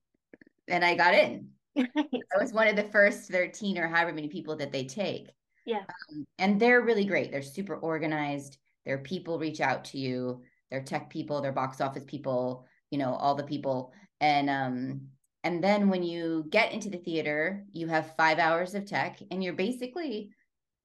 and 0.68 0.84
I 0.84 0.94
got 0.94 1.14
in. 1.14 1.48
I 1.78 2.38
was 2.40 2.52
one 2.52 2.68
of 2.68 2.76
the 2.76 2.84
first 2.84 3.30
13 3.30 3.78
or 3.78 3.86
however 3.88 4.12
many 4.12 4.28
people 4.28 4.56
that 4.56 4.72
they 4.72 4.84
take. 4.84 5.30
Yeah. 5.66 5.82
Um, 6.10 6.24
and 6.38 6.60
they're 6.60 6.80
really 6.80 7.04
great. 7.04 7.30
They're 7.30 7.42
super 7.42 7.76
organized. 7.76 8.56
Their 8.86 8.98
people 8.98 9.38
reach 9.38 9.60
out 9.60 9.84
to 9.86 9.98
you. 9.98 10.42
They're 10.70 10.82
tech 10.82 11.10
people, 11.10 11.40
they're 11.40 11.52
box 11.52 11.80
office 11.80 12.04
people, 12.06 12.66
you 12.90 12.98
know, 12.98 13.14
all 13.14 13.34
the 13.34 13.44
people. 13.44 13.92
And 14.20 14.48
um 14.48 15.08
and 15.44 15.62
then 15.62 15.88
when 15.88 16.02
you 16.02 16.46
get 16.50 16.72
into 16.72 16.90
the 16.90 16.98
theater, 16.98 17.64
you 17.72 17.86
have 17.86 18.16
5 18.16 18.38
hours 18.38 18.74
of 18.74 18.84
tech 18.84 19.20
and 19.30 19.44
you're 19.44 19.54
basically 19.54 20.30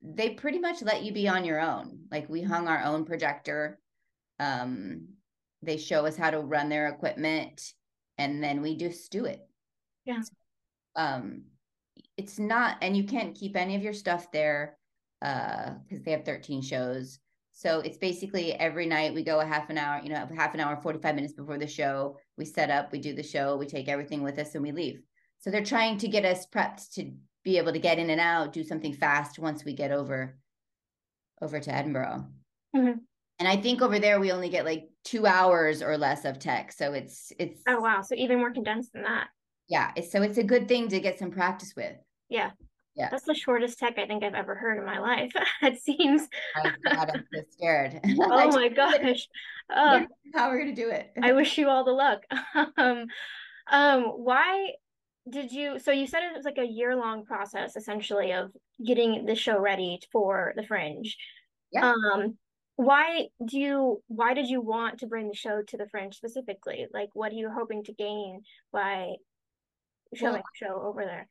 they 0.04 0.32
pretty 0.32 0.60
much 0.60 0.82
let 0.82 1.04
you 1.04 1.14
be 1.14 1.28
on 1.28 1.46
your 1.46 1.60
own. 1.60 2.06
Like 2.12 2.28
we 2.28 2.42
hung 2.42 2.68
our 2.68 2.84
own 2.84 3.06
projector. 3.06 3.80
Um 4.40 5.08
they 5.64 5.78
show 5.78 6.06
us 6.06 6.18
how 6.18 6.32
to 6.32 6.40
run 6.40 6.70
their 6.70 6.88
equipment 6.88 7.74
and 8.22 8.44
then 8.44 8.62
we 8.62 8.78
just 8.78 9.12
do 9.12 9.26
it. 9.26 9.48
Yeah. 10.06 10.22
Um 10.96 11.44
it's 12.18 12.40
not 12.40 12.78
and 12.82 12.96
you 12.96 13.04
can't 13.04 13.36
keep 13.36 13.56
any 13.56 13.76
of 13.76 13.82
your 13.82 13.94
stuff 13.94 14.32
there 14.32 14.78
uh 15.22 15.72
because 15.88 16.04
they 16.04 16.12
have 16.12 16.26
13 16.26 16.62
shows 16.62 17.20
so 17.52 17.80
it's 17.82 17.98
basically 17.98 18.54
every 18.54 18.86
night 18.86 19.14
we 19.14 19.24
go 19.24 19.40
a 19.40 19.46
half 19.46 19.70
an 19.70 19.78
hour 19.78 20.02
you 20.04 20.10
know 20.10 20.28
half 20.36 20.54
an 20.54 20.60
hour 20.60 20.80
45 20.82 21.16
minutes 21.16 21.34
before 21.34 21.58
the 21.58 21.68
show 21.68 22.18
we 22.38 22.46
set 22.46 22.70
up 22.70 22.92
we 22.92 23.00
do 23.00 23.14
the 23.14 23.24
show 23.24 23.58
we 23.58 23.66
take 23.66 23.88
everything 23.88 24.24
with 24.24 24.38
us 24.40 24.56
and 24.56 24.64
we 24.64 24.72
leave 24.72 25.02
so 25.40 25.50
they're 25.50 25.64
trying 25.64 25.98
to 25.98 26.08
get 26.08 26.26
us 26.26 26.46
prepped 26.48 26.94
to 26.94 27.12
be 27.44 27.58
able 27.58 27.74
to 27.74 27.80
get 27.80 28.00
in 28.00 28.10
and 28.10 28.22
out 28.22 28.54
do 28.54 28.64
something 28.64 28.94
fast 28.94 29.40
once 29.40 29.66
we 29.66 29.74
get 29.74 29.92
over 29.92 30.38
over 31.42 31.60
to 31.60 31.74
edinburgh 31.74 32.26
mm-hmm. 32.76 33.00
And 33.42 33.48
i 33.48 33.58
think 33.58 33.82
over 33.82 33.98
there 33.98 34.20
we 34.20 34.32
only 34.32 34.50
get 34.50 34.64
like 34.64 34.92
two 35.04 35.26
hours 35.26 35.82
or 35.82 35.98
less 35.98 36.26
of 36.26 36.40
tech. 36.40 36.72
So 36.72 36.94
it's 36.94 37.32
it's 37.40 37.62
oh 37.68 37.80
wow. 37.80 38.02
So 38.02 38.16
even 38.16 38.38
more 38.40 38.52
condensed 38.52 38.94
than 38.94 39.04
that. 39.04 39.28
Yeah. 39.68 39.92
So 40.10 40.22
it's 40.22 40.38
a 40.38 40.44
good 40.44 40.68
thing 40.68 40.90
to 40.90 41.00
get 41.00 41.18
some 41.18 41.32
practice 41.32 41.74
with. 41.76 41.96
Yeah. 42.30 42.52
Yeah. 42.96 43.10
That's 43.10 43.24
the 43.24 43.34
shortest 43.34 43.80
tech 43.80 43.98
i 43.98 44.06
think 44.06 44.22
i've 44.22 44.34
ever 44.34 44.54
heard 44.54 44.78
in 44.78 44.86
my 44.86 45.00
life 45.00 45.32
it 45.62 45.82
seems. 45.82 46.28
Oh 46.58 46.70
god 46.84 47.12
i'm 47.14 47.26
so 47.34 47.42
scared. 47.52 48.00
Oh 48.20 48.52
my 48.52 48.70
gosh. 48.70 49.28
Uh, 49.74 50.02
how 50.36 50.50
are 50.50 50.58
we 50.58 50.60
gonna 50.60 50.76
do 50.76 50.90
it. 50.90 51.12
I 51.22 51.34
wish 51.34 51.58
you 51.58 51.70
all 51.70 51.84
the 51.84 51.92
luck. 51.92 52.24
Um 52.78 53.08
um 53.72 54.04
why 54.04 54.74
did 55.30 55.52
you 55.52 55.80
so 55.80 55.92
you 55.92 56.08
said 56.08 56.24
it 56.24 56.36
was 56.36 56.46
like 56.46 56.58
a 56.58 56.66
year 56.66 56.96
long 56.96 57.24
process 57.26 57.76
essentially 57.76 58.34
of 58.34 58.52
getting 58.86 59.26
the 59.26 59.36
show 59.36 59.58
ready 59.58 60.00
for 60.12 60.54
the 60.56 60.64
fringe. 60.64 61.18
Yeah. 61.72 61.94
um 61.94 62.38
why 62.82 63.28
do 63.46 63.60
you 63.60 64.02
why 64.08 64.34
did 64.34 64.48
you 64.48 64.62
want 64.62 65.00
to 65.00 65.08
bring 65.08 65.28
the 65.28 65.36
show 65.36 65.62
to 65.62 65.78
the 65.78 65.88
fringe 65.88 66.16
specifically 66.16 66.88
like 66.94 67.10
what 67.14 67.32
are 67.32 67.36
you 67.36 67.50
hoping 67.50 67.84
to 67.84 67.94
gain 67.94 68.42
by 68.74 69.14
showing 70.16 70.34
well, 70.34 70.44
show 70.54 70.82
over 70.82 71.04
there? 71.06 71.28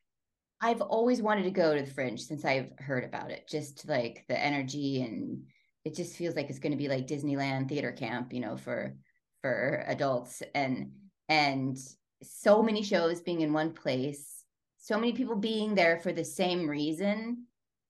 I've 0.61 0.81
always 0.81 1.21
wanted 1.21 1.43
to 1.43 1.51
go 1.51 1.75
to 1.75 1.81
the 1.81 1.91
Fringe 1.91 2.21
since 2.21 2.45
I've 2.45 2.71
heard 2.77 3.03
about 3.03 3.31
it. 3.31 3.47
Just 3.47 3.87
like 3.87 4.25
the 4.27 4.39
energy 4.39 5.01
and 5.01 5.43
it 5.83 5.95
just 5.95 6.15
feels 6.15 6.35
like 6.35 6.49
it's 6.49 6.59
going 6.59 6.71
to 6.71 6.77
be 6.77 6.87
like 6.87 7.07
Disneyland 7.07 7.67
theater 7.67 7.91
camp, 7.91 8.33
you 8.33 8.39
know, 8.39 8.57
for 8.57 8.95
for 9.41 9.83
adults 9.87 10.43
and 10.53 10.91
and 11.29 11.77
so 12.21 12.61
many 12.61 12.83
shows 12.83 13.21
being 13.21 13.41
in 13.41 13.53
one 13.53 13.73
place, 13.73 14.43
so 14.77 14.97
many 14.97 15.13
people 15.13 15.35
being 15.35 15.73
there 15.73 15.99
for 15.99 16.13
the 16.13 16.23
same 16.23 16.69
reason. 16.69 17.45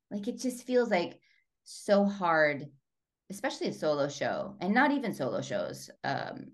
Like 0.10 0.28
it 0.28 0.40
just 0.40 0.66
feels 0.66 0.90
like 0.90 1.20
so 1.64 2.06
hard, 2.06 2.68
especially 3.32 3.68
a 3.68 3.74
solo 3.74 4.08
show 4.08 4.56
and 4.62 4.74
not 4.74 4.92
even 4.92 5.14
solo 5.14 5.42
shows, 5.42 5.90
um, 6.04 6.52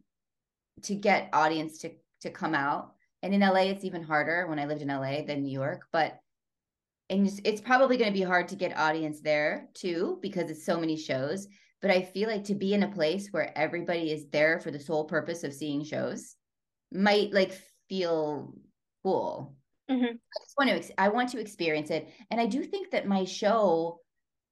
to 0.83 0.95
get 0.95 1.29
audience 1.33 1.79
to 1.79 1.91
to 2.21 2.29
come 2.29 2.55
out 2.55 2.93
and 3.23 3.33
in 3.33 3.41
LA, 3.41 3.61
it's 3.61 3.83
even 3.83 4.03
harder 4.03 4.47
when 4.47 4.59
I 4.59 4.65
lived 4.65 4.81
in 4.81 4.89
LA 4.89 5.23
than 5.23 5.43
New 5.43 5.51
York. 5.51 5.87
But 5.91 6.19
and 7.09 7.27
it's 7.45 7.61
probably 7.61 7.97
going 7.97 8.11
to 8.11 8.17
be 8.17 8.23
hard 8.23 8.49
to 8.49 8.55
get 8.55 8.77
audience 8.77 9.21
there 9.21 9.69
too 9.73 10.19
because 10.21 10.49
it's 10.49 10.65
so 10.65 10.79
many 10.79 10.97
shows. 10.97 11.47
But 11.81 11.91
I 11.91 12.01
feel 12.01 12.29
like 12.29 12.43
to 12.45 12.55
be 12.55 12.73
in 12.73 12.83
a 12.83 12.91
place 12.91 13.29
where 13.31 13.57
everybody 13.57 14.11
is 14.11 14.27
there 14.31 14.59
for 14.59 14.71
the 14.71 14.79
sole 14.79 15.05
purpose 15.05 15.43
of 15.43 15.53
seeing 15.53 15.83
shows 15.83 16.35
might 16.91 17.33
like 17.33 17.57
feel 17.87 18.53
cool. 19.03 19.55
Mm-hmm. 19.89 20.05
I 20.05 20.39
just 20.43 20.57
want 20.57 20.83
to 20.83 21.01
I 21.01 21.09
want 21.09 21.29
to 21.29 21.39
experience 21.39 21.89
it, 21.91 22.09
and 22.29 22.41
I 22.41 22.45
do 22.45 22.63
think 22.63 22.91
that 22.91 23.07
my 23.07 23.23
show 23.23 23.99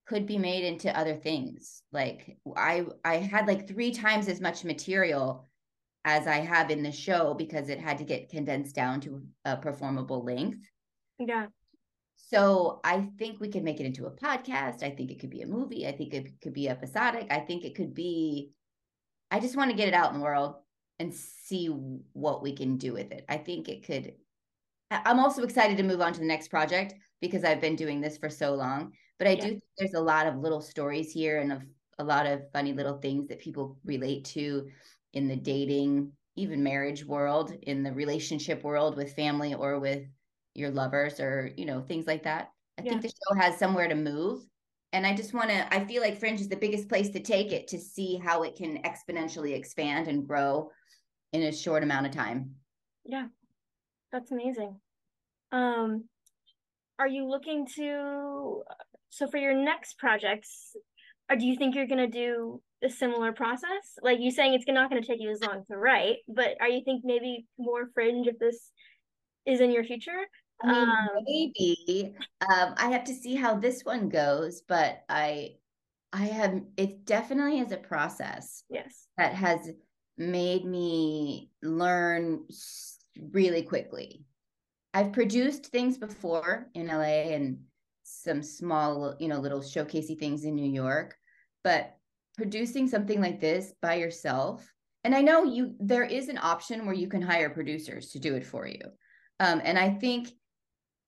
could 0.08 0.26
be 0.26 0.38
made 0.38 0.64
into 0.64 0.96
other 0.98 1.16
things. 1.16 1.82
Like 1.92 2.38
I 2.56 2.86
I 3.04 3.18
had 3.18 3.48
like 3.48 3.68
three 3.68 3.92
times 3.92 4.28
as 4.28 4.42
much 4.42 4.64
material 4.64 5.46
as 6.06 6.28
I 6.28 6.38
have 6.38 6.70
in 6.70 6.84
the 6.84 6.92
show 6.92 7.34
because 7.34 7.70
it 7.70 7.80
had 7.80 7.98
to 7.98 8.04
get 8.04 8.30
condensed 8.30 8.76
down 8.76 9.02
to 9.02 9.24
a 9.44 9.58
performable 9.58 10.24
length. 10.24 10.60
Yeah. 11.18 11.48
So 12.16 12.80
I 12.84 13.10
think 13.18 13.40
we 13.40 13.50
could 13.50 13.64
make 13.64 13.80
it 13.80 13.86
into 13.86 14.06
a 14.06 14.12
podcast. 14.12 14.84
I 14.84 14.92
think 14.92 15.12
it 15.12 15.20
could 15.20 15.32
be 15.32 15.42
a 15.42 15.48
movie. 15.48 15.88
I 15.88 15.92
think 15.92 16.14
it 16.14 16.42
could 16.42 16.54
be 16.54 16.70
episodic. 16.70 17.28
I 17.32 17.40
think 17.40 17.66
it 17.66 17.76
could 17.76 17.94
be, 17.94 18.52
I 19.32 19.40
just 19.40 19.58
want 19.58 19.72
to 19.72 19.78
get 19.78 19.88
it 19.88 19.94
out 19.94 20.12
in 20.12 20.20
the 20.20 20.24
world 20.24 20.56
and 21.00 21.14
see 21.14 21.68
what 21.68 22.42
we 22.42 22.54
can 22.54 22.78
do 22.78 22.94
with 22.94 23.12
it. 23.12 23.26
I 23.28 23.38
think 23.38 23.68
it 23.68 23.86
could, 23.86 24.14
I'm 24.92 25.20
also 25.20 25.44
excited 25.44 25.78
to 25.78 25.84
move 25.84 26.02
on 26.02 26.14
to 26.14 26.20
the 26.20 26.26
next 26.26 26.50
project 26.50 26.94
because 27.20 27.44
I've 27.44 27.62
been 27.62 27.76
doing 27.76 28.00
this 28.00 28.18
for 28.18 28.30
so 28.30 28.54
long. 28.54 28.94
But 29.18 29.28
I 29.28 29.36
yeah. 29.36 29.42
do 29.42 29.50
think 29.50 29.64
there's 29.78 29.94
a 29.94 30.02
lot 30.02 30.28
of 30.28 30.38
little 30.38 30.62
stories 30.62 31.12
here 31.12 31.40
and 31.40 31.52
of 31.52 31.62
a 31.98 32.04
lot 32.04 32.26
of 32.26 32.52
funny 32.52 32.74
little 32.74 32.98
things 32.98 33.28
that 33.28 33.40
people 33.40 33.78
relate 33.86 34.26
to 34.26 34.70
in 35.14 35.28
the 35.28 35.36
dating, 35.36 36.12
even 36.36 36.64
marriage 36.64 37.06
world, 37.06 37.52
in 37.62 37.84
the 37.84 37.94
relationship 37.94 38.64
world 38.64 38.98
with 38.98 39.16
family 39.16 39.54
or 39.54 39.80
with 39.80 40.04
your 40.54 40.70
lovers 40.70 41.20
or, 41.20 41.52
you 41.56 41.66
know, 41.66 41.82
things 41.82 42.08
like 42.08 42.24
that. 42.24 42.52
I 42.78 42.82
Yeah. 42.82 42.92
think 42.92 43.04
the 43.04 43.10
show 43.10 43.40
has 43.40 43.58
somewhere 43.58 43.88
to 43.88 43.96
move. 43.96 44.46
And 44.92 45.06
I 45.06 45.16
just 45.16 45.34
want 45.34 45.50
to, 45.50 45.74
I 45.74 45.86
feel 45.86 46.02
like 46.02 46.20
Fringe 46.20 46.40
is 46.40 46.50
the 46.50 46.56
biggest 46.56 46.90
place 46.90 47.10
to 47.10 47.20
take 47.20 47.52
it 47.52 47.68
to 47.70 47.78
see 47.78 48.18
how 48.18 48.44
it 48.44 48.56
can 48.56 48.82
exponentially 48.84 49.56
expand 49.56 50.08
and 50.08 50.28
grow 50.28 50.72
in 51.34 51.44
a 51.44 51.52
short 51.52 51.84
amount 51.84 52.06
of 52.06 52.14
time. 52.14 52.56
Yeah, 53.04 53.28
that's 54.12 54.32
amazing. 54.32 54.80
Um, 55.52 56.06
are 56.98 57.08
you 57.08 57.28
looking 57.28 57.68
to, 57.76 58.64
so 59.16 59.28
for 59.28 59.38
your 59.38 59.54
next 59.54 59.98
projects, 59.98 60.76
or 61.30 61.38
do 61.38 61.46
you 61.46 61.56
think 61.56 61.74
you're 61.74 61.88
gonna 61.88 62.06
do 62.08 62.62
a 62.84 62.90
similar 62.90 63.32
process? 63.32 63.98
Like 64.02 64.20
you 64.20 64.30
saying 64.30 64.54
it's 64.54 64.66
not 64.68 64.90
gonna 64.90 65.02
take 65.02 65.22
you 65.22 65.32
as 65.32 65.40
long 65.42 65.64
to 65.72 65.78
write, 65.78 66.18
but 66.28 66.58
are 66.60 66.68
you 66.68 66.82
think 66.84 67.04
maybe 67.06 67.48
more 67.58 67.90
fringe 67.94 68.28
if 68.28 68.38
this 68.40 68.72
is 69.46 69.62
in 69.62 69.72
your 69.72 69.86
future? 69.86 70.20
I 70.62 70.68
mean, 70.68 70.90
Um, 70.90 71.08
maybe. 71.24 72.14
Um, 72.42 72.76
I 72.78 72.90
have 72.92 73.06
to 73.06 73.14
see 73.14 73.36
how 73.36 73.56
this 73.58 73.84
one 73.86 74.10
goes, 74.10 74.64
but 74.68 75.04
I, 75.08 75.56
I 76.12 76.26
have. 76.26 76.62
It 76.76 77.06
definitely 77.06 77.60
is 77.60 77.72
a 77.72 77.78
process 77.78 78.64
Yes. 78.70 79.08
that 79.18 79.34
has 79.34 79.70
made 80.18 80.66
me 80.66 81.52
learn 81.62 82.46
really 83.32 83.64
quickly. 83.64 84.24
I've 84.94 85.14
produced 85.14 85.68
things 85.68 85.98
before 85.98 86.70
in 86.74 86.88
LA 86.88 87.32
and 87.36 87.60
some 88.06 88.44
small, 88.44 89.16
you 89.20 89.28
know, 89.28 89.40
little 89.40 89.62
showcasey 89.62 90.18
things 90.18 90.46
in 90.46 90.56
New 90.56 90.70
York, 90.70 91.16
but 91.64 91.96
producing 92.38 92.88
something 92.88 93.20
like 93.20 93.40
this 93.40 93.74
by 93.82 93.96
yourself, 93.96 94.72
and 95.04 95.16
I 95.16 95.22
know 95.22 95.44
you 95.44 95.76
there 95.80 96.04
is 96.04 96.30
an 96.30 96.40
option 96.42 96.86
where 96.86 96.96
you 96.96 97.08
can 97.08 97.22
hire 97.22 97.50
producers 97.50 98.12
to 98.12 98.20
do 98.20 98.36
it 98.36 98.46
for 98.46 98.68
you. 98.68 98.82
Um, 99.40 99.62
and 99.64 99.78
I 99.78 99.90
think 99.90 100.30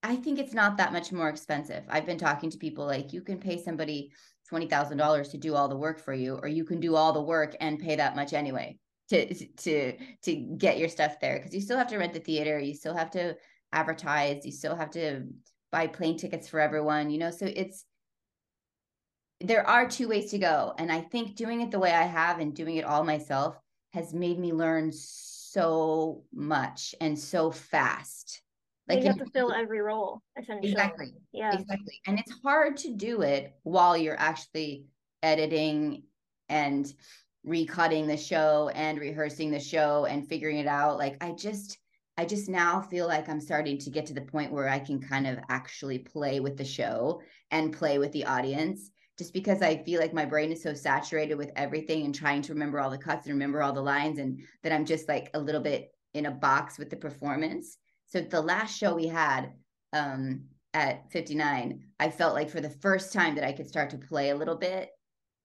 I 0.04 0.16
think 0.16 0.40
it's 0.40 0.54
not 0.54 0.78
that 0.78 0.94
much 0.94 1.12
more 1.12 1.30
expensive. 1.30 1.84
I've 1.90 2.06
been 2.06 2.18
talking 2.18 2.50
to 2.52 2.58
people 2.58 2.86
like 2.86 3.14
you 3.14 3.22
can 3.22 3.40
pay 3.40 3.62
somebody 3.62 4.12
$20,000 4.52 5.32
to 5.32 5.38
do 5.38 5.56
all 5.56 5.68
the 5.68 5.76
work 5.76 6.00
for 6.00 6.14
you 6.14 6.36
or 6.36 6.48
you 6.48 6.64
can 6.64 6.80
do 6.80 6.96
all 6.96 7.12
the 7.12 7.22
work 7.22 7.56
and 7.60 7.80
pay 7.80 7.96
that 7.96 8.16
much 8.16 8.34
anyway 8.34 8.78
to 9.10 9.34
to 9.34 9.94
to 10.22 10.36
get 10.58 10.78
your 10.78 10.90
stuff 10.90 11.20
there 11.20 11.38
because 11.38 11.54
you 11.54 11.62
still 11.62 11.78
have 11.78 11.88
to 11.88 11.98
rent 11.98 12.14
the 12.14 12.20
theater, 12.20 12.60
you 12.60 12.74
still 12.74 12.94
have 12.94 13.12
to 13.12 13.36
advertise, 13.72 14.46
you 14.46 14.52
still 14.52 14.76
have 14.76 14.92
to 14.92 15.24
buy 15.72 15.88
plane 15.88 16.18
tickets 16.18 16.48
for 16.48 16.60
everyone, 16.60 17.10
you 17.10 17.18
know, 17.18 17.32
so 17.32 17.46
it's 17.46 17.86
there 19.40 19.68
are 19.68 19.88
two 19.88 20.08
ways 20.08 20.32
to 20.32 20.40
go 20.40 20.74
and 20.80 20.92
I 20.92 21.02
think 21.02 21.36
doing 21.36 21.62
it 21.62 21.70
the 21.70 21.80
way 21.80 21.92
I 21.92 22.04
have 22.04 22.40
and 22.40 22.56
doing 22.56 22.78
it 22.78 22.86
all 22.86 23.04
myself 23.04 23.60
has 23.94 24.14
made 24.14 24.40
me 24.40 24.52
learn 24.52 24.92
so 24.92 26.24
much 26.34 26.96
and 27.00 27.18
so 27.18 27.52
fast. 27.52 28.42
Like 28.88 29.00
you 29.00 29.08
have 29.08 29.18
to 29.18 29.26
fill 29.34 29.52
every 29.52 29.82
role, 29.82 30.22
essentially. 30.40 30.72
Exactly. 30.72 31.14
Yeah. 31.34 31.54
Exactly. 31.54 32.00
And 32.08 32.20
it's 32.20 32.34
hard 32.42 32.78
to 32.78 32.96
do 32.96 33.22
it 33.22 33.54
while 33.64 33.98
you're 33.98 34.20
actually 34.20 34.86
editing 35.22 36.04
and 36.48 36.92
recutting 37.46 38.08
the 38.08 38.18
show 38.18 38.70
and 38.74 39.00
rehearsing 39.00 39.52
the 39.52 39.60
show 39.60 40.06
and 40.06 40.28
figuring 40.28 40.58
it 40.58 40.68
out. 40.68 40.98
Like 40.98 41.22
I 41.22 41.32
just 41.32 41.78
I 42.18 42.26
just 42.26 42.50
now 42.50 42.82
feel 42.82 43.08
like 43.08 43.30
I'm 43.30 43.40
starting 43.40 43.78
to 43.78 43.92
get 43.92 44.08
to 44.08 44.14
the 44.14 44.22
point 44.22 44.52
where 44.52 44.68
I 44.68 44.80
can 44.80 45.00
kind 45.00 45.28
of 45.28 45.38
actually 45.50 46.00
play 46.00 46.40
with 46.40 46.58
the 46.58 46.66
show 46.66 47.22
and 47.52 47.72
play 47.72 48.00
with 48.00 48.12
the 48.12 48.26
audience 48.26 48.90
just 49.20 49.34
because 49.34 49.62
I 49.62 49.84
feel 49.84 50.00
like 50.00 50.14
my 50.14 50.26
brain 50.26 50.52
is 50.52 50.64
so 50.64 50.74
saturated 50.74 51.36
with 51.36 51.52
everything 51.56 52.06
and 52.06 52.14
trying 52.14 52.42
to 52.44 52.54
remember 52.54 52.80
all 52.80 52.90
the 52.90 52.98
cuts 52.98 53.28
and 53.28 53.34
remember 53.34 53.62
all 53.62 53.74
the 53.74 53.82
lines 53.82 54.18
and 54.18 54.42
that 54.64 54.72
I'm 54.72 54.86
just 54.86 55.08
like 55.08 55.30
a 55.36 55.40
little 55.40 55.62
bit 55.62 55.92
in 56.16 56.26
a 56.26 56.32
box 56.32 56.80
with 56.80 56.90
the 56.90 56.96
performance. 56.96 57.78
So 58.08 58.22
the 58.22 58.42
last 58.42 58.78
show 58.78 58.96
we 58.96 59.08
had 59.08 59.52
um 59.94 60.46
at 60.74 61.12
59, 61.12 61.84
I 62.00 62.10
felt 62.10 62.36
like 62.36 62.50
for 62.50 62.62
the 62.62 62.70
first 62.70 63.14
time 63.14 63.36
that 63.36 63.44
I 63.44 63.54
could 63.54 63.68
start 63.68 63.90
to 63.92 63.98
play 63.98 64.30
a 64.30 64.36
little 64.36 64.58
bit. 64.58 64.90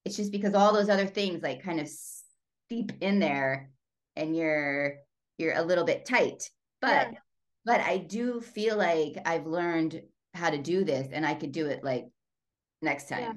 It's 0.04 0.16
just 0.16 0.32
because 0.32 0.54
all 0.54 0.72
those 0.72 0.88
other 0.88 1.06
things 1.06 1.42
like 1.42 1.62
kind 1.62 1.80
of 1.80 1.88
steep 1.88 2.92
in 3.00 3.18
there 3.18 3.70
and 4.16 4.36
you're 4.36 4.96
you're 5.38 5.54
a 5.54 5.62
little 5.62 5.84
bit 5.84 6.06
tight. 6.06 6.50
But 6.82 7.12
Yeah. 7.12 7.18
but 7.64 7.80
I 7.80 7.96
do 7.96 8.40
feel 8.40 8.76
like 8.76 9.16
I've 9.24 9.46
learned 9.46 10.02
how 10.34 10.50
to 10.50 10.58
do 10.58 10.84
this 10.84 11.08
and 11.12 11.24
I 11.24 11.34
could 11.34 11.52
do 11.52 11.66
it 11.66 11.82
like 11.84 12.06
next 12.82 13.08
time. 13.08 13.20
Yeah. 13.20 13.32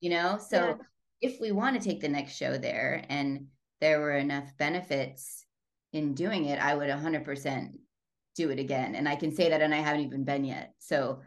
You 0.00 0.10
know? 0.10 0.38
So 0.38 0.56
Yeah. 0.68 0.74
if 1.20 1.40
we 1.40 1.50
want 1.52 1.76
to 1.76 1.86
take 1.86 2.00
the 2.00 2.08
next 2.08 2.36
show 2.36 2.56
there 2.56 3.04
and 3.08 3.48
there 3.80 4.00
were 4.00 4.16
enough 4.16 4.56
benefits 4.56 5.44
in 5.92 6.14
doing 6.14 6.44
it, 6.46 6.58
I 6.60 6.74
would 6.74 6.88
100% 6.88 7.78
do 8.36 8.50
it 8.50 8.58
again. 8.58 8.94
And 8.94 9.08
I 9.08 9.16
can 9.16 9.32
say 9.32 9.50
that, 9.50 9.60
and 9.62 9.74
I 9.74 9.78
haven't 9.78 10.02
even 10.02 10.24
been 10.24 10.44
yet. 10.44 10.74
So 10.78 11.22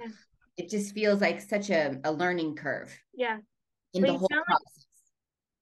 it 0.58 0.70
just 0.70 0.94
feels 0.94 1.20
like 1.22 1.42
such 1.42 1.70
a, 1.70 2.00
a 2.04 2.12
learning 2.12 2.56
curve 2.56 2.98
Yeah. 3.14 3.40
in 3.94 4.04
the 4.04 4.14
whole 4.14 4.28
process. 4.28 4.77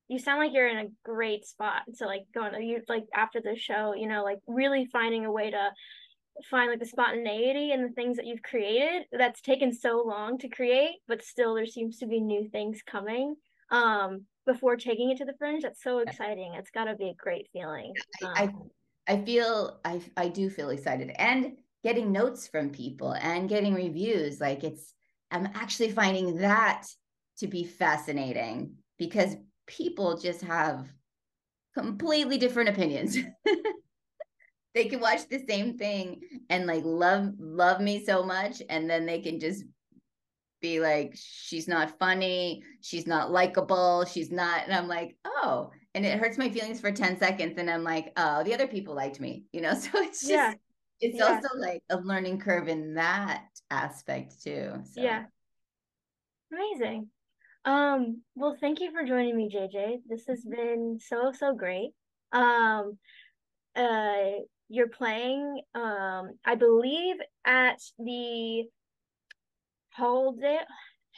You 0.08 0.20
sound 0.20 0.40
like 0.40 0.54
you're 0.54 0.68
in 0.68 0.78
a 0.78 0.90
great 1.04 1.46
spot 1.46 1.82
to 1.98 2.06
like 2.06 2.26
going 2.34 2.54
to 2.54 2.62
you 2.62 2.82
like 2.88 3.06
after 3.14 3.42
the 3.42 3.56
show 3.56 3.94
you 3.96 4.08
know 4.08 4.24
like 4.24 4.40
really 4.48 4.86
finding 4.92 5.26
a 5.26 5.32
way 5.32 5.52
to 5.52 5.72
find 6.50 6.70
like 6.70 6.80
the 6.80 6.86
spontaneity 6.86 7.72
and 7.72 7.84
the 7.84 7.94
things 7.94 8.18
that 8.18 8.26
you've 8.26 8.44
created 8.44 9.04
that's 9.12 9.42
taken 9.42 9.74
so 9.74 10.04
long 10.06 10.38
to 10.38 10.50
create 10.50 10.96
but 11.08 11.24
still 11.24 11.56
there 11.56 11.66
seems 11.66 11.98
to 12.00 12.08
be 12.08 12.20
new 12.20 12.50
things 12.50 12.82
coming 12.86 13.36
um 13.72 14.26
before 14.46 14.76
taking 14.76 15.12
it 15.12 15.18
to 15.18 15.26
the 15.26 15.34
fringe. 15.38 15.64
That's 15.64 15.82
so 15.82 16.00
exciting. 16.00 16.54
It's 16.54 16.72
got 16.72 16.86
to 16.86 16.96
be 16.96 17.10
a 17.10 17.14
great 17.14 17.50
feeling. 17.52 17.94
I, 18.24 18.44
Um, 18.44 18.70
I 19.08 19.22
feel 19.22 19.80
I 19.84 20.02
I 20.18 20.30
do 20.30 20.50
feel 20.50 20.70
excited 20.70 21.12
and 21.18 21.58
getting 21.84 22.12
notes 22.12 22.48
from 22.48 22.70
people 22.70 23.14
and 23.14 23.50
getting 23.50 23.74
reviews. 23.74 24.40
Like 24.40 24.64
it's 24.64 24.94
I'm 25.32 25.48
actually 25.54 25.92
finding 25.92 26.38
that 26.38 26.86
to 27.40 27.48
be 27.48 27.64
fascinating 27.64 28.76
because 28.98 29.36
people 29.68 30.18
just 30.18 30.42
have 30.42 30.88
completely 31.74 32.38
different 32.38 32.70
opinions. 32.70 33.18
they 34.76 34.86
can 34.86 35.00
watch 35.00 35.28
the 35.30 35.44
same 35.48 35.78
thing 35.78 36.22
and 36.50 36.68
like 36.68 36.84
love 36.84 37.32
love 37.40 37.80
me 37.82 38.04
so 38.06 38.24
much 38.24 38.62
and 38.70 38.90
then 38.90 39.06
they 39.06 39.22
can 39.22 39.40
just 39.40 39.64
be 40.62 40.80
like 40.80 41.14
she's 41.16 41.68
not 41.68 41.98
funny 41.98 42.62
she's 42.82 43.08
not 43.08 43.32
likable 43.32 44.04
she's 44.06 44.32
not 44.32 44.64
and 44.66 44.74
i'm 44.74 44.88
like 44.88 45.16
oh 45.26 45.72
and 45.94 46.06
it 46.06 46.20
hurts 46.20 46.38
my 46.38 46.50
feelings 46.50 46.80
for 46.82 46.92
10 46.92 47.18
seconds 47.18 47.58
and 47.58 47.70
i'm 47.70 47.84
like 47.84 48.12
oh 48.18 48.44
the 48.44 48.54
other 48.54 48.68
people 48.68 48.94
liked 48.94 49.20
me 49.20 49.46
you 49.52 49.62
know 49.62 49.74
so 49.80 49.90
it's 49.96 50.22
just 50.22 50.32
Yeah. 50.32 50.54
it's 51.02 51.20
Yeah. 51.20 51.40
also 51.42 51.48
like 51.58 51.82
a 51.90 51.98
learning 51.98 52.40
curve 52.40 52.68
in 52.68 52.96
that 52.96 53.46
aspect 53.72 54.42
too 54.44 54.74
so 54.94 55.02
yeah 55.02 55.24
amazing 56.52 57.08
um 57.66 58.22
well 58.36 58.56
thank 58.60 58.80
you 58.80 58.92
for 58.92 59.04
joining 59.04 59.36
me 59.36 59.50
jj 59.50 59.98
this 60.08 60.26
has 60.28 60.44
been 60.46 61.00
so 61.02 61.32
so 61.32 61.54
great. 61.54 61.92
Um 62.32 62.98
uh 63.76 64.16
you're 64.70 64.90
playing 64.90 65.62
um 65.74 66.32
i 66.46 66.56
believe 66.56 67.16
at 67.46 67.80
the 68.00 68.64
Haldane 69.92 70.66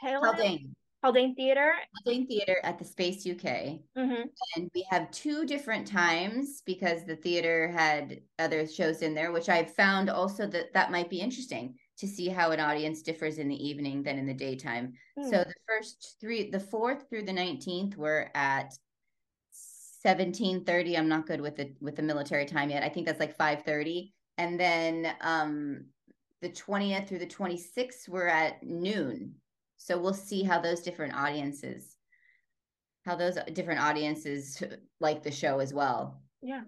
Haldane? 0.02 0.76
Haldane. 1.04 1.36
Theater. 1.36 1.74
Haldane 1.96 2.28
Theater 2.28 2.58
at 2.64 2.78
the 2.80 2.86
Space 2.86 3.26
UK 3.26 3.80
hmm 3.96 4.24
and 4.56 4.70
we 4.76 4.86
have 4.90 5.10
two 5.12 5.46
different 5.46 5.88
times 5.88 6.62
because 6.66 7.06
the 7.06 7.16
theater 7.16 7.70
had 7.72 8.22
other 8.40 8.68
shows 8.68 9.02
in 9.02 9.16
there 9.16 9.32
which 9.32 9.50
i 9.50 9.64
found 9.64 10.10
also 10.10 10.46
that 10.46 10.72
that 10.74 10.92
might 10.92 11.10
be 11.10 11.20
interesting 11.20 11.76
to 11.98 12.08
see 12.08 12.28
how 12.28 12.52
an 12.52 12.60
audience 12.60 13.02
differs 13.02 13.38
in 13.38 13.48
the 13.48 13.68
evening 13.68 14.04
than 14.04 14.18
in 14.18 14.26
the 14.26 14.34
daytime 14.34 14.94
Hmm. 15.18 15.30
so 15.30 15.38
the 15.44 15.54
first 15.68 16.18
three 16.20 16.50
the 16.50 16.60
fourth 16.60 17.10
through 17.10 17.24
the 17.24 17.34
19th 17.34 17.98
were 17.98 18.30
at 18.36 18.74
1730 20.04 20.98
i'm 20.98 21.10
not 21.10 21.26
good 21.26 21.42
with 21.42 21.56
the 21.56 21.74
with 21.82 21.96
the 21.96 22.02
military 22.02 22.46
time 22.46 22.70
yet 22.70 22.84
i 22.84 22.90
think 22.90 23.06
that's 23.06 23.20
like 23.20 23.36
530 23.36 24.14
and 24.38 24.60
then 24.60 25.14
um 25.22 25.86
the 26.42 26.50
20th 26.50 27.08
through 27.10 27.20
the 27.20 27.26
26th 27.26 28.08
were 28.08 28.28
at 28.28 28.62
noon 28.64 29.34
so 29.78 30.00
we'll 30.00 30.14
see 30.14 30.44
how 30.44 30.60
those 30.60 30.82
different 30.82 31.16
audiences 31.16 31.98
how 33.08 33.16
those 33.16 33.38
different 33.54 33.80
audiences 33.80 34.62
like 35.00 35.24
the 35.24 35.32
show 35.32 35.60
as 35.60 35.74
well. 35.74 36.22
Yeah. 36.42 36.64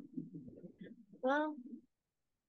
Well, 1.21 1.53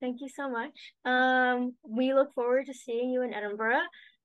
thank 0.00 0.20
you 0.20 0.28
so 0.28 0.50
much. 0.50 0.92
Um, 1.04 1.74
we 1.82 2.14
look 2.14 2.34
forward 2.34 2.66
to 2.66 2.74
seeing 2.74 3.10
you 3.10 3.22
in 3.22 3.34
Edinburgh. 3.34 3.82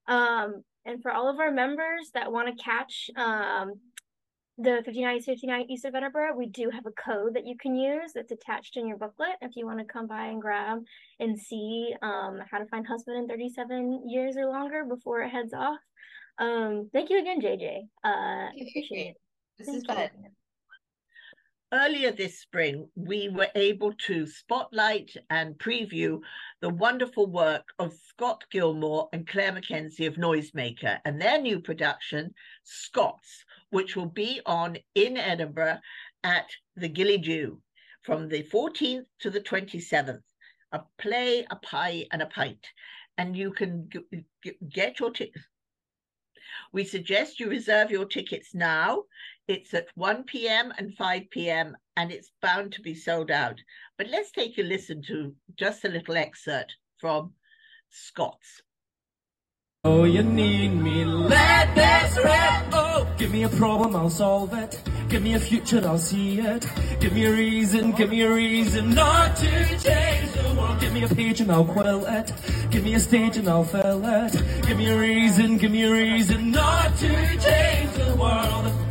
Um, 0.07 0.63
and 0.85 1.01
for 1.01 1.11
all 1.11 1.29
of 1.29 1.39
our 1.39 1.51
members 1.51 2.11
that 2.13 2.31
want 2.31 2.47
to 2.47 2.63
catch 2.63 3.09
um 3.15 3.73
the 4.57 4.81
59 4.85 5.21
59 5.21 5.65
East 5.69 5.83
of 5.83 5.95
Edinburgh, 5.95 6.37
we 6.37 6.47
do 6.47 6.69
have 6.69 6.85
a 6.85 6.91
code 6.91 7.33
that 7.35 7.45
you 7.45 7.57
can 7.57 7.75
use 7.75 8.13
that's 8.13 8.31
attached 8.31 8.77
in 8.77 8.87
your 8.87 8.97
booklet 8.97 9.35
if 9.41 9.57
you 9.57 9.65
want 9.65 9.79
to 9.79 9.85
come 9.85 10.07
by 10.07 10.27
and 10.27 10.41
grab 10.41 10.79
and 11.19 11.37
see 11.37 11.93
um 12.01 12.39
how 12.49 12.59
to 12.59 12.65
find 12.67 12.87
husband 12.87 13.17
in 13.17 13.27
37 13.27 14.09
years 14.09 14.37
or 14.37 14.45
longer 14.45 14.85
before 14.85 15.21
it 15.21 15.29
heads 15.29 15.53
off. 15.53 15.79
Um, 16.37 16.89
thank 16.93 17.09
you 17.09 17.19
again, 17.19 17.41
JJ. 17.41 17.81
Uh, 18.03 18.49
appreciate 18.51 19.07
it. 19.07 19.15
This 19.57 19.67
Thank 19.67 19.77
is 19.77 19.83
you. 19.87 19.95
fun. 19.95 20.09
Earlier 21.75 22.13
this 22.13 22.39
spring, 22.39 22.87
we 22.95 23.27
were 23.27 23.49
able 23.53 23.91
to 24.07 24.25
spotlight 24.25 25.11
and 25.29 25.57
preview 25.57 26.21
the 26.61 26.69
wonderful 26.69 27.27
work 27.27 27.67
of 27.79 27.93
Scott 28.07 28.45
Gilmour 28.49 29.09
and 29.11 29.27
Claire 29.27 29.51
McKenzie 29.51 30.07
of 30.07 30.15
Noisemaker 30.15 30.99
and 31.03 31.21
their 31.21 31.37
new 31.37 31.59
production, 31.59 32.33
Scots, 32.63 33.43
which 33.71 33.97
will 33.97 34.05
be 34.05 34.39
on 34.45 34.77
in 34.95 35.17
Edinburgh 35.17 35.79
at 36.23 36.47
the 36.77 36.87
Ghillie 36.87 37.19
Dhu 37.19 37.59
from 38.03 38.29
the 38.29 38.43
14th 38.43 39.07
to 39.19 39.29
the 39.29 39.41
27th. 39.41 40.23
A 40.71 40.81
play, 40.97 41.45
a 41.51 41.57
pie, 41.57 42.05
and 42.13 42.21
a 42.21 42.27
pint. 42.27 42.65
And 43.17 43.35
you 43.35 43.51
can 43.51 43.89
get 44.69 45.01
your 45.01 45.11
tickets. 45.11 45.45
We 46.71 46.85
suggest 46.85 47.39
you 47.39 47.49
reserve 47.49 47.91
your 47.91 48.05
tickets 48.05 48.53
now. 48.53 49.03
It's 49.47 49.75
at 49.75 49.87
1 49.93 50.23
p.m. 50.23 50.73
and 50.77 50.95
5 50.95 51.29
p.m. 51.29 51.77
and 51.95 52.11
it's 52.11 52.31
bound 52.41 52.73
to 52.73 52.81
be 52.81 52.95
sold 52.95 53.29
out. 53.29 53.59
But 53.97 54.07
let's 54.09 54.31
take 54.31 54.57
a 54.57 54.63
listen 54.63 55.03
to 55.03 55.35
just 55.55 55.85
a 55.85 55.89
little 55.89 56.17
excerpt 56.17 56.75
from 56.99 57.33
SCOTS. 57.89 58.63
Oh, 59.83 60.05
you 60.05 60.23
need 60.23 60.69
me, 60.69 61.05
let 61.05 61.75
this 61.75 62.17
rip. 62.17 62.73
Oh, 62.73 63.07
give 63.19 63.31
me 63.31 63.43
a 63.43 63.49
problem, 63.49 63.95
I'll 63.95 64.09
solve 64.09 64.51
it. 64.55 64.81
Give 65.09 65.21
me 65.21 65.35
a 65.35 65.39
future, 65.39 65.83
I'll 65.85 65.99
see 65.99 66.39
it. 66.39 66.65
Give 66.99 67.13
me 67.13 67.25
a 67.25 67.31
reason, 67.31 67.91
give 67.91 68.09
me 68.09 68.23
a 68.23 68.33
reason 68.33 68.95
not 68.95 69.35
to 69.37 69.45
change 69.77 70.31
the 70.31 70.55
world. 70.57 70.79
Give 70.79 70.91
me 70.91 71.03
a 71.03 71.07
page 71.07 71.41
and 71.41 71.51
I'll 71.51 71.65
quill 71.65 72.03
it. 72.07 72.33
Give 72.71 72.83
me 72.83 72.95
a 72.95 72.99
stage 72.99 73.37
and 73.37 73.47
I'll 73.47 73.63
fill 73.63 74.01
it. 74.03 74.33
Give 74.65 74.75
me 74.75 74.89
a 74.89 74.99
reason, 74.99 75.57
give 75.57 75.71
me 75.71 75.83
a 75.83 75.91
reason 75.91 76.49
not 76.49 76.97
to 76.97 77.07
change 77.37 77.91
the 77.93 78.17
world. 78.19 78.84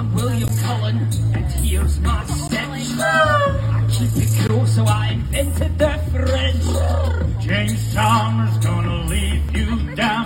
I'm 0.00 0.14
William 0.14 0.48
Cullen, 0.62 0.96
and 1.34 1.44
here's 1.60 2.00
my 2.00 2.24
stitch. 2.24 2.58
I 2.98 3.86
keep 3.90 4.16
it 4.16 4.48
cool, 4.48 4.64
so 4.64 4.86
I 4.86 5.10
invented 5.10 5.78
the 5.78 5.92
fridge. 6.10 7.44
James 7.44 7.92
Chalmers 7.92 8.56
gonna 8.64 9.04
leave 9.04 9.54
you 9.54 9.94
down. 9.94 10.24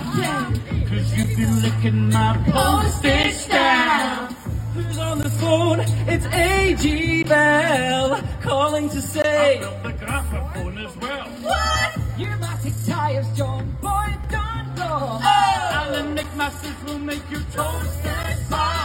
Cause 0.87 1.17
you've 1.17 1.35
been 1.35 1.61
licking 1.61 2.09
my 2.09 2.41
postage 2.49 3.33
stamp. 3.33 4.31
Who's 4.75 4.97
on 4.97 5.19
the 5.19 5.29
phone? 5.29 5.81
It's 6.07 6.25
A.G. 6.27 7.23
Bell 7.25 8.23
calling 8.41 8.87
to 8.87 9.01
say, 9.01 9.57
I 9.57 9.59
Built 9.59 9.83
the 9.83 10.05
graphophone 10.05 10.77
as 10.77 10.95
well. 10.95 11.25
What? 11.41 12.17
Pneumatic 12.17 12.73
tires, 12.87 13.27
John 13.35 13.69
Boy, 13.81 14.07
don't 14.31 14.73
go. 14.77 14.87
Oh! 14.87 15.69
Alan 15.73 16.15
MacMasters 16.15 16.85
will 16.85 16.99
make 16.99 17.29
your 17.29 17.41
toasters 17.51 18.47
soft. 18.47 18.84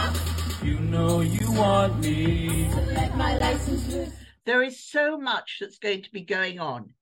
know 0.91 1.21
you 1.21 1.49
want 1.53 1.99
me. 2.01 2.69
There 4.45 4.61
is 4.61 4.83
so 4.83 5.17
much 5.17 5.57
that's 5.59 5.77
going 5.77 6.03
to 6.03 6.11
be 6.11 6.21
going 6.21 6.59
on. 6.59 6.93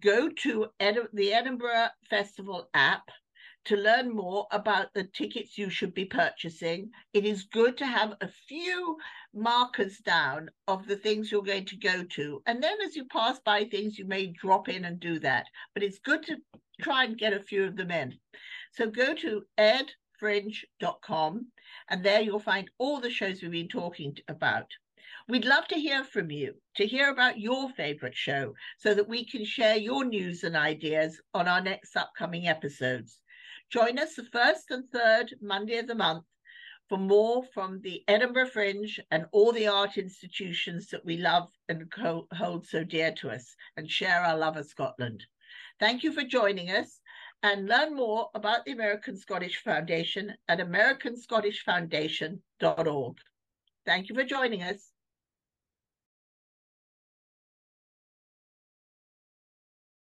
Go 0.00 0.30
to 0.30 0.68
Edi- 0.80 1.12
the 1.12 1.34
Edinburgh 1.34 1.88
Festival 2.08 2.70
app 2.72 3.02
to 3.66 3.76
learn 3.76 4.14
more 4.14 4.46
about 4.52 4.94
the 4.94 5.04
tickets 5.04 5.58
you 5.58 5.68
should 5.68 5.92
be 5.92 6.06
purchasing. 6.06 6.90
It 7.12 7.26
is 7.26 7.44
good 7.44 7.76
to 7.78 7.86
have 7.86 8.14
a 8.20 8.28
few 8.48 8.96
markers 9.34 9.98
down 9.98 10.48
of 10.66 10.86
the 10.86 10.96
things 10.96 11.30
you're 11.30 11.42
going 11.42 11.66
to 11.66 11.76
go 11.76 12.04
to. 12.04 12.42
And 12.46 12.62
then 12.62 12.80
as 12.86 12.96
you 12.96 13.04
pass 13.06 13.38
by 13.44 13.64
things, 13.64 13.98
you 13.98 14.06
may 14.06 14.28
drop 14.28 14.68
in 14.68 14.86
and 14.86 14.98
do 14.98 15.18
that. 15.18 15.46
But 15.74 15.82
it's 15.82 15.98
good 15.98 16.22
to 16.24 16.36
try 16.80 17.04
and 17.04 17.18
get 17.18 17.34
a 17.34 17.40
few 17.40 17.64
of 17.64 17.76
them 17.76 17.90
in. 17.90 18.14
So 18.72 18.88
go 18.88 19.14
to 19.14 19.42
edfringe.com 20.20 21.46
and 21.88 22.04
there 22.04 22.20
you'll 22.20 22.38
find 22.38 22.70
all 22.78 23.00
the 23.00 23.10
shows 23.10 23.42
we've 23.42 23.50
been 23.50 23.68
talking 23.68 24.16
about. 24.28 24.66
We'd 25.28 25.44
love 25.44 25.66
to 25.68 25.74
hear 25.76 26.04
from 26.04 26.30
you, 26.30 26.54
to 26.76 26.86
hear 26.86 27.10
about 27.10 27.40
your 27.40 27.70
favorite 27.70 28.14
show, 28.14 28.54
so 28.78 28.94
that 28.94 29.08
we 29.08 29.24
can 29.24 29.44
share 29.44 29.76
your 29.76 30.04
news 30.04 30.44
and 30.44 30.56
ideas 30.56 31.20
on 31.34 31.48
our 31.48 31.60
next 31.60 31.96
upcoming 31.96 32.46
episodes. 32.46 33.18
Join 33.70 33.98
us 33.98 34.14
the 34.14 34.24
first 34.24 34.70
and 34.70 34.88
third 34.90 35.34
Monday 35.40 35.78
of 35.78 35.88
the 35.88 35.94
month 35.96 36.24
for 36.88 36.98
more 36.98 37.42
from 37.52 37.80
the 37.80 38.04
Edinburgh 38.06 38.50
Fringe 38.50 39.00
and 39.10 39.26
all 39.32 39.50
the 39.50 39.66
art 39.66 39.96
institutions 39.98 40.88
that 40.90 41.04
we 41.04 41.16
love 41.16 41.48
and 41.68 41.92
hold 42.32 42.64
so 42.66 42.84
dear 42.84 43.12
to 43.14 43.30
us 43.30 43.56
and 43.76 43.90
share 43.90 44.20
our 44.20 44.36
love 44.36 44.56
of 44.56 44.66
Scotland. 44.66 45.24
Thank 45.80 46.04
you 46.04 46.12
for 46.12 46.22
joining 46.22 46.70
us 46.70 47.00
and 47.42 47.68
learn 47.68 47.94
more 47.94 48.30
about 48.34 48.64
the 48.64 48.72
American 48.72 49.14
Scottish 49.16 49.62
Foundation 49.62 50.34
at 50.48 50.58
americanscottishfoundation.org. 50.58 53.18
Thank 53.84 54.08
you 54.08 54.14
for 54.14 54.24
joining 54.24 54.62
us. 54.62 54.90